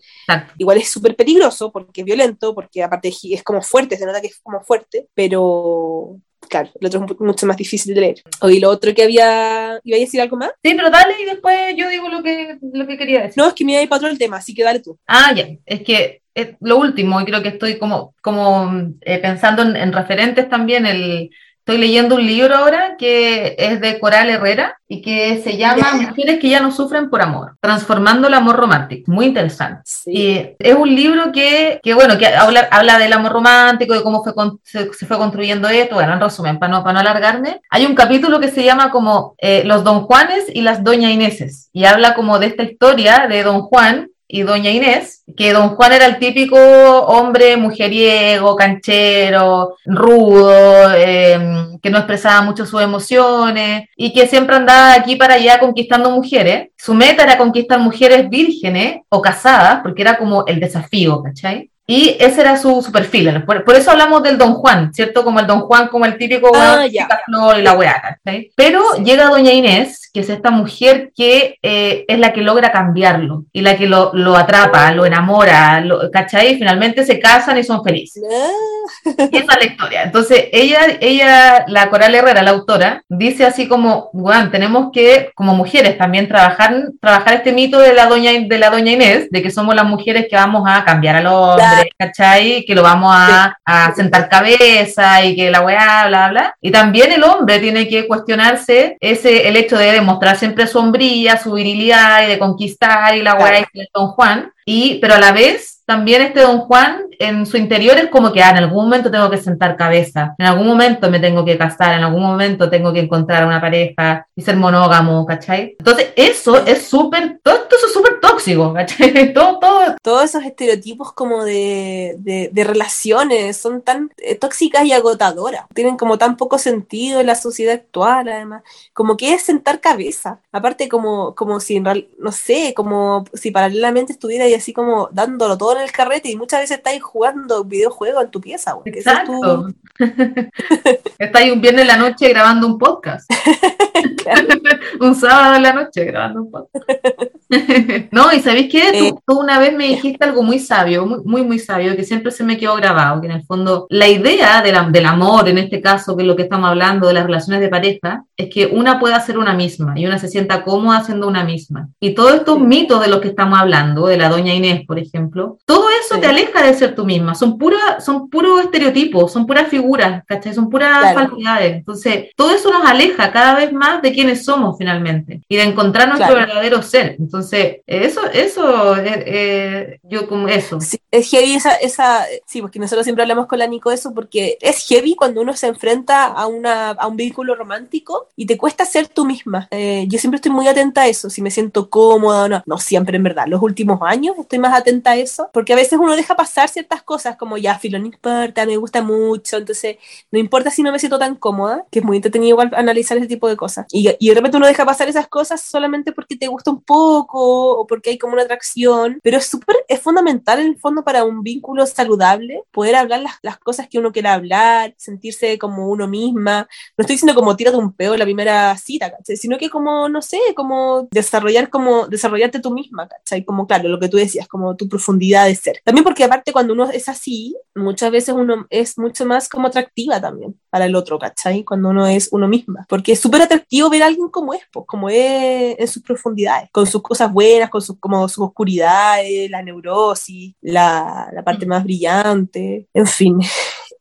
[0.59, 4.27] igual es súper peligroso porque es violento, porque aparte es como fuerte, se nota que
[4.27, 8.23] es como fuerte, pero claro, el otro es mucho más difícil de leer.
[8.41, 10.51] O y lo otro que había, ¿iba a decir algo más?
[10.63, 13.39] Sí, pero dale y después yo digo lo que, lo que quería decir.
[13.39, 14.99] No, es que me iba a ir para otro el tema, así que dale tú.
[15.07, 16.21] Ah, ya, es que
[16.61, 21.31] lo último, y creo que estoy como, como eh, pensando en, referentes también, el,
[21.71, 26.41] estoy leyendo un libro ahora que es de Coral Herrera y que se llama Mujeres
[26.41, 29.83] que ya no sufren por amor, transformando el amor romántico, muy interesante.
[30.07, 34.25] Y es un libro que, que bueno, que habla, habla, del amor romántico, de cómo
[34.25, 37.95] fue se, fue construyendo esto, bueno, en resumen, para no, para no alargarme, hay un
[37.95, 42.15] capítulo que se llama como eh, Los Don Juanes y las Doña Ineses, y habla
[42.15, 46.19] como de esta historia de Don Juan, y doña Inés, que don Juan era el
[46.19, 54.55] típico hombre mujeriego, canchero, rudo, em, que no expresaba mucho sus emociones y que siempre
[54.55, 56.69] andaba aquí para allá conquistando mujeres.
[56.77, 61.71] Su meta era conquistar mujeres vírgenes o casadas, porque era como el desafío, ¿cachai?
[61.91, 63.43] Y ese era su, su perfil.
[63.45, 65.25] Por, eso hablamos del Don Juan, ¿cierto?
[65.25, 66.85] Como el Don Juan, como el típico ah,
[67.27, 68.21] flor y la weá,
[68.55, 73.45] Pero llega Doña Inés, que es esta mujer que eh, es la que logra cambiarlo
[73.53, 76.55] y la que lo, lo atrapa, lo enamora, lo, ¿cachai?
[76.55, 78.23] Y finalmente se casan y son felices.
[78.31, 79.29] Ah.
[79.31, 80.03] y esa es la historia.
[80.03, 85.55] Entonces, ella, ella, la Coral Herrera, la autora, dice así como, bueno, tenemos que, como
[85.55, 89.51] mujeres, también trabajar, trabajar este mito de la, doña, de la Doña Inés, de que
[89.51, 91.61] somos las mujeres que vamos a cambiar a los
[91.99, 92.65] ¿cachai?
[92.65, 93.57] Que lo vamos a,
[93.95, 96.55] sentar cabeza y que la weá, bla, bla.
[96.61, 101.39] Y también el hombre tiene que cuestionarse ese, el hecho de demostrar siempre su hombría,
[101.39, 104.53] su virilidad y de conquistar y la weá y Don Juan.
[104.65, 108.43] Y, pero a la vez también este don Juan en su interior es como que
[108.43, 111.99] ah, en algún momento tengo que sentar cabeza, en algún momento me tengo que casar,
[111.99, 115.75] en algún momento tengo que encontrar una pareja y ser monógamo, ¿cachai?
[115.79, 119.33] Entonces eso es súper, todo esto es súper tóxico, ¿cachai?
[119.35, 119.97] Todo, todo.
[120.03, 126.19] Todos esos estereotipos como de, de, relaciones son tan eh, tóxicas y agotadoras, tienen como
[126.19, 131.35] tan poco sentido en la sociedad actual, además, como que es sentar cabeza, aparte como,
[131.35, 135.93] como si en realidad, no sé, como si paralelamente estuviera así como dándolo todo el
[135.93, 138.95] carrete y muchas veces estáis jugando videojuegos en tu pieza, güey.
[138.95, 139.69] Exacto.
[141.19, 143.31] estáis un viernes en la noche grabando un podcast.
[145.01, 147.30] un sábado en la noche grabando un podcast.
[148.13, 148.89] no, y ¿sabéis qué?
[148.91, 152.45] Eh, tú, una vez me dijiste algo muy sabio, muy, muy, sabio, que siempre se
[152.45, 156.23] me quedó grabado, que en el fondo la idea del amor, en este caso, que
[156.23, 159.37] es lo que estamos hablando, de las relaciones de pareja, es que una pueda ser
[159.37, 161.89] una misma y una se sienta cómoda siendo una misma.
[161.99, 165.59] Y todos estos mitos de los que estamos hablando, de la doña Inés, por ejemplo,
[165.67, 169.69] todo eso te aleja de ser tú misma, son puras, son puros estereotipos, son puras
[169.69, 170.55] figuras, ¿cachai?
[170.55, 171.79] Son puras falsidades.
[171.79, 176.09] Entonces, todo eso nos aleja cada vez más de quiénes somos finalmente y de encontrar
[176.09, 177.17] nuestro verdadero ser.
[177.19, 177.40] Entonces,
[177.87, 180.79] eso, eso, eh, eh, yo como eso.
[181.11, 184.87] es heavy esa, esa, sí, porque nosotros siempre hablamos con la Nico eso, porque es
[184.87, 189.09] heavy cuando uno se enfrenta a, una, a un vínculo romántico y te cuesta ser
[189.09, 189.69] tú misma.
[189.71, 192.63] Eh, yo siempre estoy muy atenta a eso, si me siento cómoda o no.
[192.67, 193.47] No siempre, en verdad.
[193.47, 197.03] Los últimos años estoy más atenta a eso, porque a veces uno deja pasar ciertas
[197.03, 199.97] cosas como ya, filo, no importa, me gusta mucho, entonces
[200.31, 203.27] no importa si no me siento tan cómoda, que es muy entretenido igual analizar ese
[203.27, 203.87] tipo de cosas.
[203.93, 207.30] Y, y de repente uno deja pasar esas cosas solamente porque te gusta un poco
[207.39, 211.25] o porque hay como una atracción, pero es súper, es fundamental en el fondo para
[211.25, 216.09] un vínculo saludable poder hablar las, las cosas que uno quiera hablar, sentirse como uno
[216.09, 216.69] misma.
[216.97, 219.37] No estoy diciendo como tírate un peo en la primera cita, ¿cachai?
[219.37, 223.45] Sino que como, no sé, como desarrollar como, desarrollarte tú misma, ¿cachai?
[223.45, 225.81] Como, claro, lo que tú decías, como tu profundidad de ser.
[225.85, 230.21] También porque aparte cuando uno es así, muchas veces uno es mucho más como atractiva
[230.21, 231.65] también para el otro, ¿cachai?
[231.65, 232.87] Cuando uno es uno misma.
[232.89, 236.71] Porque es súper atractivo ver a alguien como es, pues, como es en sus profundidades,
[236.73, 241.85] con sus cosas buenas, con sus, como sus oscuridades, la neurosis, la, la parte más
[241.85, 243.39] brillante, en fin.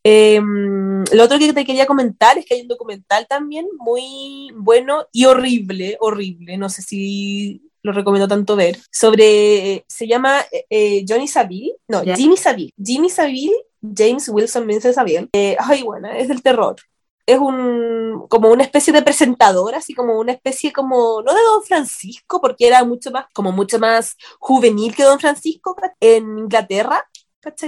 [0.02, 5.06] Em, lo otro que te quería comentar es que hay un documental también muy bueno
[5.12, 11.06] y horrible, horrible, no sé si lo recomiendo tanto ver, sobre, se llama eh, eh,
[11.08, 16.28] Johnny Saville, no, Jimmy Saville, Jimmy Saville, James Wilson Vincent Saville, eh, ay, bueno, es
[16.28, 16.76] del terror,
[17.34, 21.64] es un, como una especie de presentador, así como una especie como, no de Don
[21.64, 27.06] Francisco, porque era mucho más, como mucho más juvenil que Don Francisco en Inglaterra.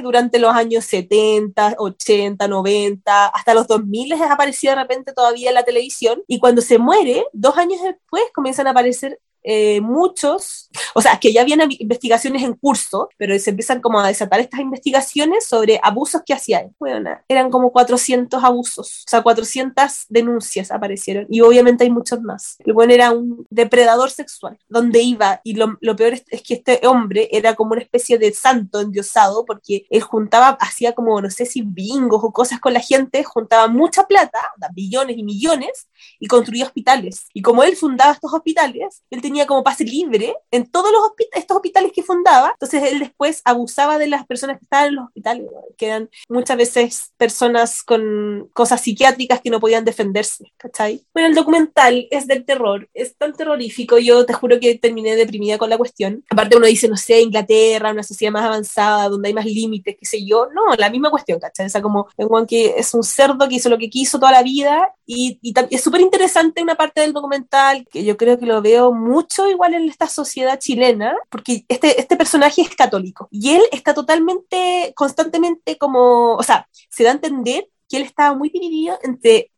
[0.03, 5.55] Durante los años 70, 80, 90, hasta los 2000 les aparecido de repente todavía en
[5.55, 11.01] la televisión, y cuando se muere, dos años después comienzan a aparecer eh, muchos, o
[11.01, 15.47] sea, que ya habían investigaciones en curso, pero se empiezan como a desatar estas investigaciones
[15.47, 16.75] sobre abusos que hacían.
[16.79, 22.57] Bueno, eran como 400 abusos, o sea, 400 denuncias aparecieron y obviamente hay muchos más.
[22.59, 26.81] El bueno era un depredador sexual, donde iba, y lo, lo peor es, que este
[26.87, 31.45] hombre era como una especie de santo endiosado, porque él juntaba, hacía como, no sé
[31.45, 34.39] si bingos o cosas con la gente, juntaba mucha plata,
[34.73, 35.87] billones y millones,
[36.19, 37.27] y construía hospitales.
[37.33, 41.01] Y como él fundaba estos hospitales, él tenía como pase libre en todos los
[41.33, 42.51] estos hospitales que fundaba.
[42.51, 46.57] Entonces él después abusaba de las personas que estaban en los hospitales, que eran muchas
[46.57, 50.51] veces personas con cosas psiquiátricas que no podían defenderse.
[50.57, 51.05] ¿cachai?
[51.13, 53.97] Bueno, el documental es del terror, es tan terrorífico.
[53.97, 56.23] Yo te juro que terminé deprimida con la cuestión.
[56.29, 60.05] Aparte, uno dice, no sé, Inglaterra, una sociedad más avanzada, donde hay más límites, qué
[60.05, 60.47] sé yo.
[60.53, 61.67] No, la misma cuestión, ¿cachai?
[61.67, 64.43] O sea, como un que es un cerdo que hizo lo que quiso toda la
[64.43, 68.61] vida y, y es súper interesante una parte del documental que yo creo que lo
[68.61, 73.61] veo mucho igual en esta sociedad chilena, porque este, este personaje es católico y él
[73.71, 78.97] está totalmente, constantemente como, o sea, se da a entender que él estaba muy dividido
[79.03, 79.51] entre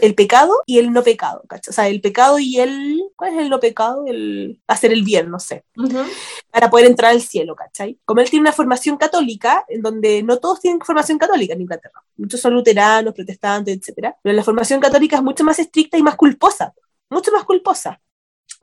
[0.00, 1.70] el pecado y el no pecado, ¿cachai?
[1.70, 3.02] O sea, el pecado y el...
[3.16, 4.04] ¿Cuál es el no pecado?
[4.06, 5.64] El hacer el bien, no sé.
[6.50, 7.98] Para poder entrar al cielo, ¿cachai?
[8.04, 12.04] Como él tiene una formación católica, en donde no todos tienen formación católica en Inglaterra.
[12.16, 14.14] Muchos son luteranos, protestantes, etc.
[14.22, 16.72] Pero la formación católica es mucho más estricta y más culposa.
[17.10, 18.00] Mucho más culposa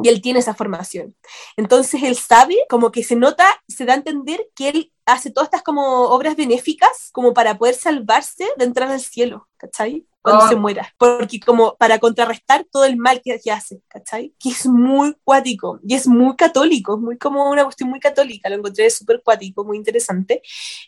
[0.03, 1.15] y él tiene esa formación.
[1.57, 5.47] Entonces él sabe, como que se nota, se da a entender que él hace todas
[5.47, 10.05] estas como obras benéficas como para poder salvarse de entrar al cielo, ¿cachai?
[10.22, 10.59] cuando se oh.
[10.59, 14.34] muera, porque como para contrarrestar todo el mal que, hace, ¿cachai?
[14.39, 18.49] Que es muy cuático y es muy católico, es muy como una cuestión muy católica,
[18.49, 20.41] lo encontré súper cuático, muy interesante.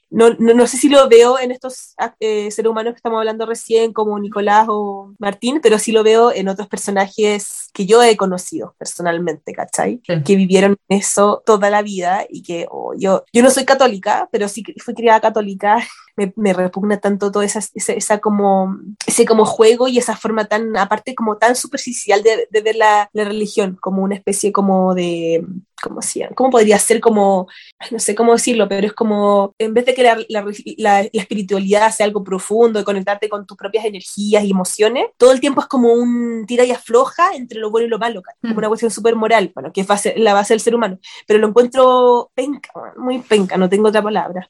[0.09, 3.17] No, no, no, sé si lo veo en estos ah, eh, seres humanos que estamos
[3.17, 8.03] hablando recién, como Nicolás o Martín, pero sí lo veo en otros personajes que yo
[8.03, 9.99] he conocido personalmente, ¿cachai?
[9.99, 14.47] Que vivieron eso toda la vida y que oh, yo, yo no soy católica, pero
[14.47, 15.77] sí fui criada católica,
[16.35, 21.15] me, repugna tanto todo esa, esa como, ese como juego y esa forma tan, aparte
[21.15, 25.45] como tan superficial de, de ver la, la, religión, como una especie como de,
[25.83, 25.99] ¿cómo,
[26.35, 27.47] ¿cómo podría ser como,
[27.91, 30.45] no sé cómo decirlo, pero es como, en vez de que la, la,
[30.77, 35.39] la, espiritualidad sea algo profundo, de conectarte con tus propias energías y emociones, todo el
[35.39, 38.57] tiempo es como un tira y afloja entre lo bueno y lo malo, como mm.
[38.57, 42.31] una cuestión súper moral, bueno, que es la base del ser humano, pero lo encuentro
[42.33, 44.49] penca, muy penca, no tengo otra palabra.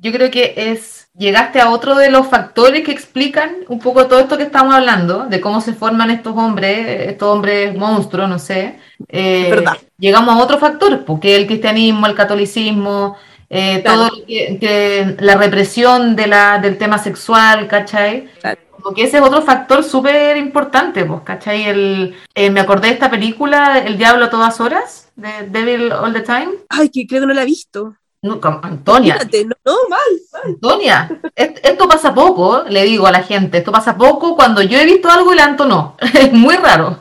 [0.00, 4.20] Yo creo que es, llegaste a otro de los factores que explican un poco todo
[4.20, 8.78] esto que estamos hablando, de cómo se forman estos hombres, estos hombres monstruos, no sé.
[9.08, 9.76] Eh, verdad.
[9.98, 13.16] Llegamos a otro factor, porque el cristianismo, el catolicismo,
[13.48, 18.28] eh, todo que, la represión de la, del tema sexual, ¿cachai?
[18.80, 21.64] Porque ese es otro factor súper importante, pues, ¿cachai?
[21.64, 26.12] El, eh, me acordé de esta película, El Diablo a todas horas, de Devil All
[26.12, 26.50] the Time.
[26.68, 27.96] Ay, que creo que no la he visto.
[28.22, 29.16] Antonia.
[29.64, 34.60] no, mal, Antonia, esto pasa poco, le digo a la gente, esto pasa poco cuando
[34.60, 35.96] yo he visto algo y la Anto no.
[36.14, 36.98] Es muy raro.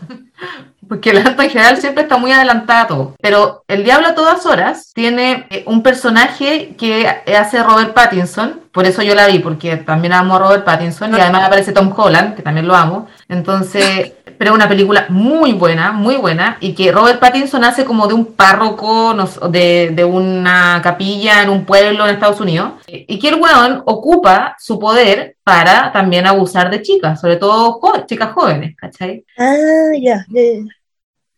[0.87, 3.15] Porque la Anto en general siempre está muy adelantado.
[3.21, 8.61] Pero El Diablo a todas horas tiene eh, un personaje que hace Robert Pattinson.
[8.71, 11.15] Por eso yo la vi, porque también amo a Robert Pattinson.
[11.15, 13.07] Y además aparece Tom Holland, que también lo amo.
[13.27, 18.07] Entonces, pero es una película muy buena, muy buena, y que Robert Pattinson hace como
[18.07, 19.13] de un párroco
[19.49, 24.55] de, de, una capilla en un pueblo en Estados Unidos, y que el weón ocupa
[24.57, 29.25] su poder para también abusar de chicas, sobre todo chicas jóvenes, ¿cachai?
[29.37, 30.25] Ah, ya,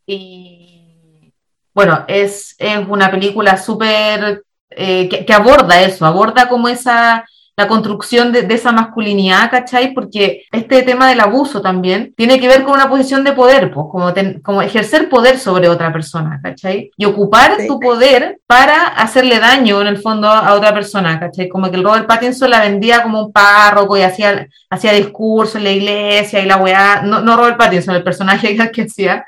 [0.05, 1.33] Y
[1.73, 7.25] bueno, es, es una película súper eh, que, que aborda eso, aborda como esa
[7.61, 9.93] la construcción de, esa masculinidad, ¿cachai?
[9.93, 13.85] Porque este tema del abuso también tiene que ver con una posición de poder, pues,
[13.91, 16.89] como, como ejercer poder sobre otra persona, ¿cachai?
[16.97, 21.47] Y ocupar tu poder para hacerle daño en el fondo a otra persona, ¿cachai?
[21.47, 25.65] Como que el Robert Pattinson la vendía como un párroco y hacía, hacía discurso en
[25.65, 29.23] la iglesia y la weá, no, no Robert Pattinson, el personaje que hacía,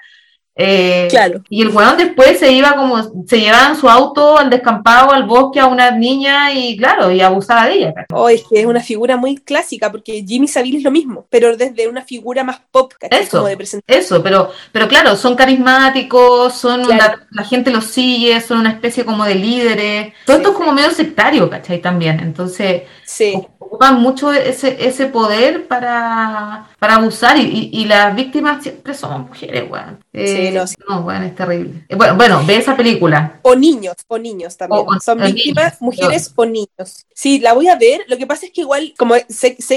[0.55, 1.41] eh, claro.
[1.49, 5.25] Y el weón después se iba como, se llevaba en su auto al descampado, al
[5.25, 7.93] bosque a una niña y claro, y abusaba de ella.
[8.13, 11.57] Oh, es que es una figura muy clásica porque Jimmy Savile es lo mismo, pero
[11.57, 13.47] desde una figura más pop, Eso,
[13.87, 19.25] eso, pero, pero claro, son carismáticos, son la gente los sigue, son una especie como
[19.25, 20.13] de líderes.
[20.25, 21.81] Todo esto es como medio sectario, ¿cachai?
[21.81, 22.19] También.
[22.19, 23.33] Entonces, sí
[23.73, 29.63] ocupan mucho ese, ese poder para, para abusar y, y, las víctimas siempre son mujeres,
[29.69, 29.99] weón.
[30.13, 30.75] sí, no, sí.
[30.87, 31.85] no, weón, es terrible.
[31.89, 33.39] Eh, bueno, bueno, ve esa película.
[33.41, 34.85] O niños, o niños también.
[35.03, 37.05] son víctimas, mujeres o niños.
[37.13, 38.05] Sí, la voy a ver.
[38.07, 39.15] Lo que pasa es que igual, como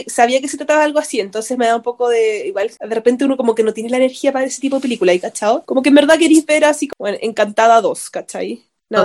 [0.06, 2.94] sabía que se trataba de algo así, entonces me da un poco de, igual, de
[2.94, 5.64] repente uno como que no tiene la energía para ese tipo de película, ¿y cachado?
[5.64, 8.64] Como que en verdad queréis ver así como Encantada 2, ¿cachai?
[8.88, 9.04] No,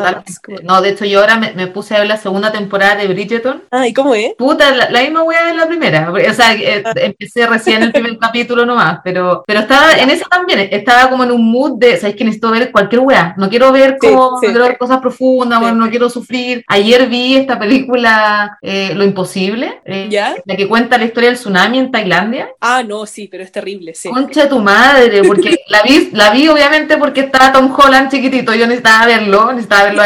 [0.64, 3.64] no, de hecho yo ahora me, puse a ver la segunda temporada de Bridgerton.
[3.72, 4.36] Ah, ¿y cómo es?
[4.38, 6.12] Puta, la, misma wea de la primera.
[6.12, 6.94] O sea, eh, ah.
[6.98, 11.32] empecé recién el primer capítulo nomás, pero, pero estaba en eso también, estaba como en
[11.32, 13.34] un mood de, ¿sabes que necesito ver cualquier wea?
[13.38, 14.40] No quiero ver como,
[14.78, 16.64] cosas profundas, no quiero sufrir.
[16.68, 20.36] Ayer vi esta película eh, Lo Imposible, eh, ¿Ya?
[20.46, 22.50] la que cuenta la historia del tsunami en Tailandia.
[22.62, 24.10] Ah, no, sí, pero es terrible, sí.
[24.10, 28.68] Concha tu madre, porque la vi, la vi obviamente porque estaba Tom Holland chiquitito, yo
[28.68, 30.04] necesitaba verlo, necesitaba verlo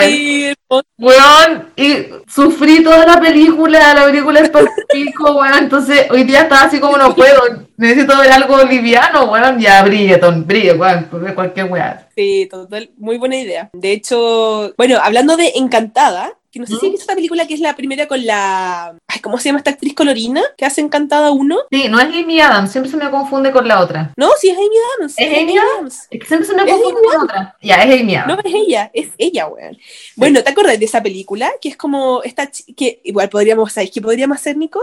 [0.98, 4.52] Weón, y sufrí toda la película, la película es
[4.92, 5.60] pico, weón.
[5.60, 9.60] Entonces, hoy día estaba así como no puedo, necesito ver algo liviano, weón.
[9.60, 11.98] Ya, Bridgeton, brille, weón, cualquier weón.
[12.16, 13.70] Sí, total, muy buena idea.
[13.74, 17.54] De hecho, bueno, hablando de Encantada, que no sé si has visto esta película que
[17.54, 18.96] es la primera con la.
[19.08, 21.58] Ay, ¿Cómo se llama esta actriz colorina que hace Encantada 1?
[21.70, 24.14] Sí, no es Amy Adams, siempre se me confunde con la otra.
[24.16, 25.16] No, sí es Amy Adams.
[25.18, 26.08] ¿Es, Amy, Adams?
[26.10, 27.58] Es que siempre se me confunde con la otra.
[27.62, 28.28] Ya, es Amy Adams.
[28.38, 29.78] No, es ella, es ella, weón.
[30.16, 31.52] Bueno, ¿te acuerdas de esa película?
[31.62, 32.50] Que es como esta.
[32.78, 34.80] que igual podríamos, ¿sabes qué podríamos hacer, Nico?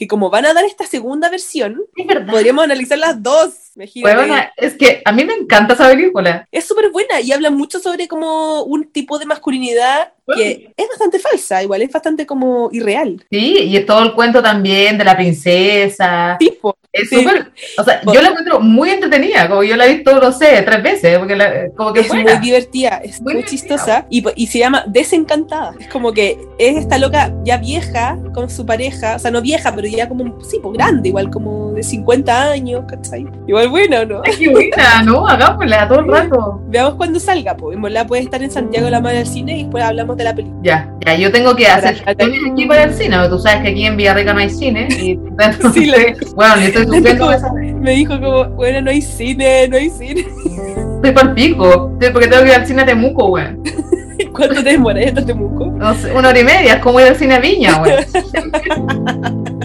[0.00, 1.82] que como van a dar esta segunda versión,
[2.30, 3.69] podríamos analizar las dos.
[3.74, 6.46] Bueno, es que a mí me encanta esa película.
[6.50, 11.18] Es súper buena y habla mucho sobre como un tipo de masculinidad que es bastante
[11.18, 13.24] falsa, igual es bastante como irreal.
[13.30, 16.36] Sí, y es todo el cuento también de la princesa.
[16.38, 16.76] Tipo.
[16.92, 20.32] Es súper, o sea, yo la encuentro muy entretenida, como yo la he visto, no
[20.32, 24.48] sé, tres veces, porque la, como que es muy divertida, es muy, chistosa y, y,
[24.48, 25.74] se llama Desencantada.
[25.78, 29.72] Es como que es esta loca ya vieja con su pareja, o sea, no vieja,
[29.72, 33.24] pero ya como, sí, pues grande, igual como de 50 años, ¿cachai?
[33.46, 34.22] Igual buena, ¿no?
[34.22, 35.26] Qué buena, ¿no?
[35.26, 36.60] Hagámosla todo el rato.
[36.68, 37.78] Veamos cuando salga, pues.
[37.90, 40.60] La puede estar en Santiago la madre del cine y después hablamos de la película.
[40.62, 43.96] Ya, ya, yo tengo que hacer aquí para el cine, tú sabes que aquí en
[43.96, 44.88] Villarrica no hay cine.
[44.90, 45.18] Y,
[45.72, 45.92] sí,
[46.34, 47.30] bueno, yo estoy sufriendo
[47.80, 50.26] Me dijo como, bueno, no hay cine, no hay cine.
[50.96, 53.62] Estoy por pico, porque tengo que ir al cine a Temuco, weón.
[54.32, 55.66] ¿Cuánto te demoras a Temuco?
[55.66, 59.59] No sé, una hora y media, es como ir al cine a Viña, weón.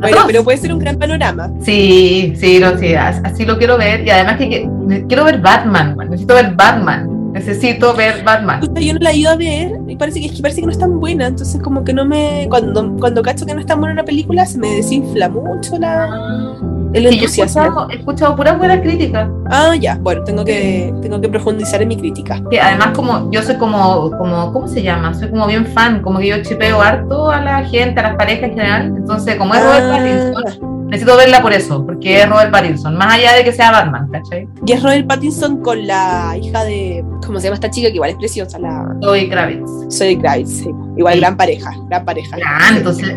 [0.00, 1.50] Bueno, pero puede ser un gran panorama.
[1.62, 4.06] Sí, sí, no, sí, así lo quiero ver.
[4.06, 4.68] Y además que,
[5.08, 7.32] quiero ver Batman, necesito ver Batman.
[7.32, 8.62] Necesito ver Batman.
[8.80, 10.98] Yo no la he ido a ver y parece que, parece que no es tan
[10.98, 12.46] buena, entonces como que no me...
[12.48, 16.56] Cuando, cuando cacho que no es tan buena una película, se me desinfla mucho la...
[16.92, 17.86] El entusiasmo.
[17.90, 19.28] he, escuchado, puras buenas críticas.
[19.50, 22.42] Ah, ya, bueno, tengo que, tengo que profundizar en mi crítica.
[22.50, 25.14] Que además como yo soy como, como, ¿cómo se llama?
[25.14, 28.50] Soy como bien fan, como que yo chipeo harto a la gente, a las parejas
[28.50, 28.94] en general.
[28.96, 30.32] Entonces, como es Robert ah.
[30.32, 34.08] Pattinson, necesito verla por eso, porque es Robert Pattinson, más allá de que sea Batman,
[34.10, 34.48] ¿cachai?
[34.66, 37.88] Y es Robert Pattinson con la hija de, ¿cómo se llama esta chica?
[37.88, 38.94] Que igual es preciosa, la...
[39.02, 39.68] Zoe Kravitz.
[39.90, 40.70] Zoe Kravitz, sí.
[40.96, 42.36] Igual gran pareja, gran pareja.
[42.36, 43.16] Gran, entonces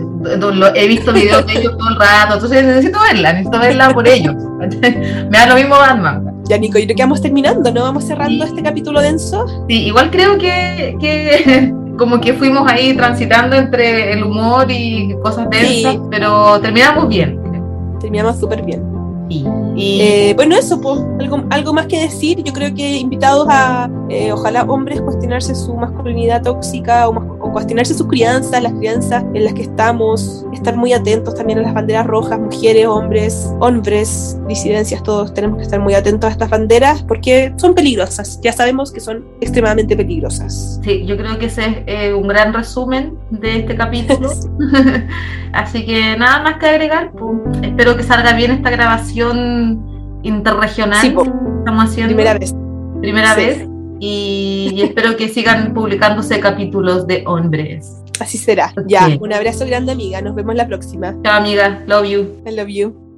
[0.76, 4.36] he visto videos de ellos todo el rato, entonces necesito verla, necesito verla por ellos.
[4.82, 6.26] Me da lo mismo Batman.
[6.50, 7.84] Ya, Nico, yo creo que vamos terminando, ¿no?
[7.84, 9.46] Vamos cerrando este capítulo denso.
[9.70, 15.48] Sí, igual creo que, que como que fuimos ahí transitando entre el humor y cosas
[15.52, 17.39] densas, pero terminamos bien
[18.00, 18.99] terminamos súper bien.
[19.30, 22.44] Y, eh, bueno, eso, pues, algo, algo más que decir.
[22.44, 27.94] Yo creo que invitados a, eh, ojalá hombres, cuestionarse su masculinidad tóxica o, o, cuestionarse
[27.94, 32.08] sus crianzas, las crianzas en las que estamos, estar muy atentos también a las banderas
[32.08, 37.54] rojas, mujeres, hombres, hombres, disidencias, todos tenemos que estar muy atentos a estas banderas porque
[37.58, 38.40] son peligrosas.
[38.42, 40.80] Ya sabemos que son extremadamente peligrosas.
[40.84, 44.32] Sí, yo creo que ese es eh, un gran resumen de este capítulo.
[45.54, 47.12] Así que nada más que agregar.
[47.12, 49.19] Pues, espero que salga bien esta grabación
[50.24, 51.02] interregional.
[51.02, 52.16] Sí, estamos haciendo.
[52.16, 52.56] Primera vez.
[53.02, 53.66] Primera vez.
[54.00, 58.02] Y, espero que sigan publicándose capítulos de hombres.
[58.20, 58.74] Así será.
[58.88, 60.22] Ya, un abrazo grande, amiga.
[60.22, 61.16] Nos vemos la próxima.
[61.24, 61.84] Chao, amiga.
[61.88, 62.42] Love you.
[62.46, 63.09] I love you.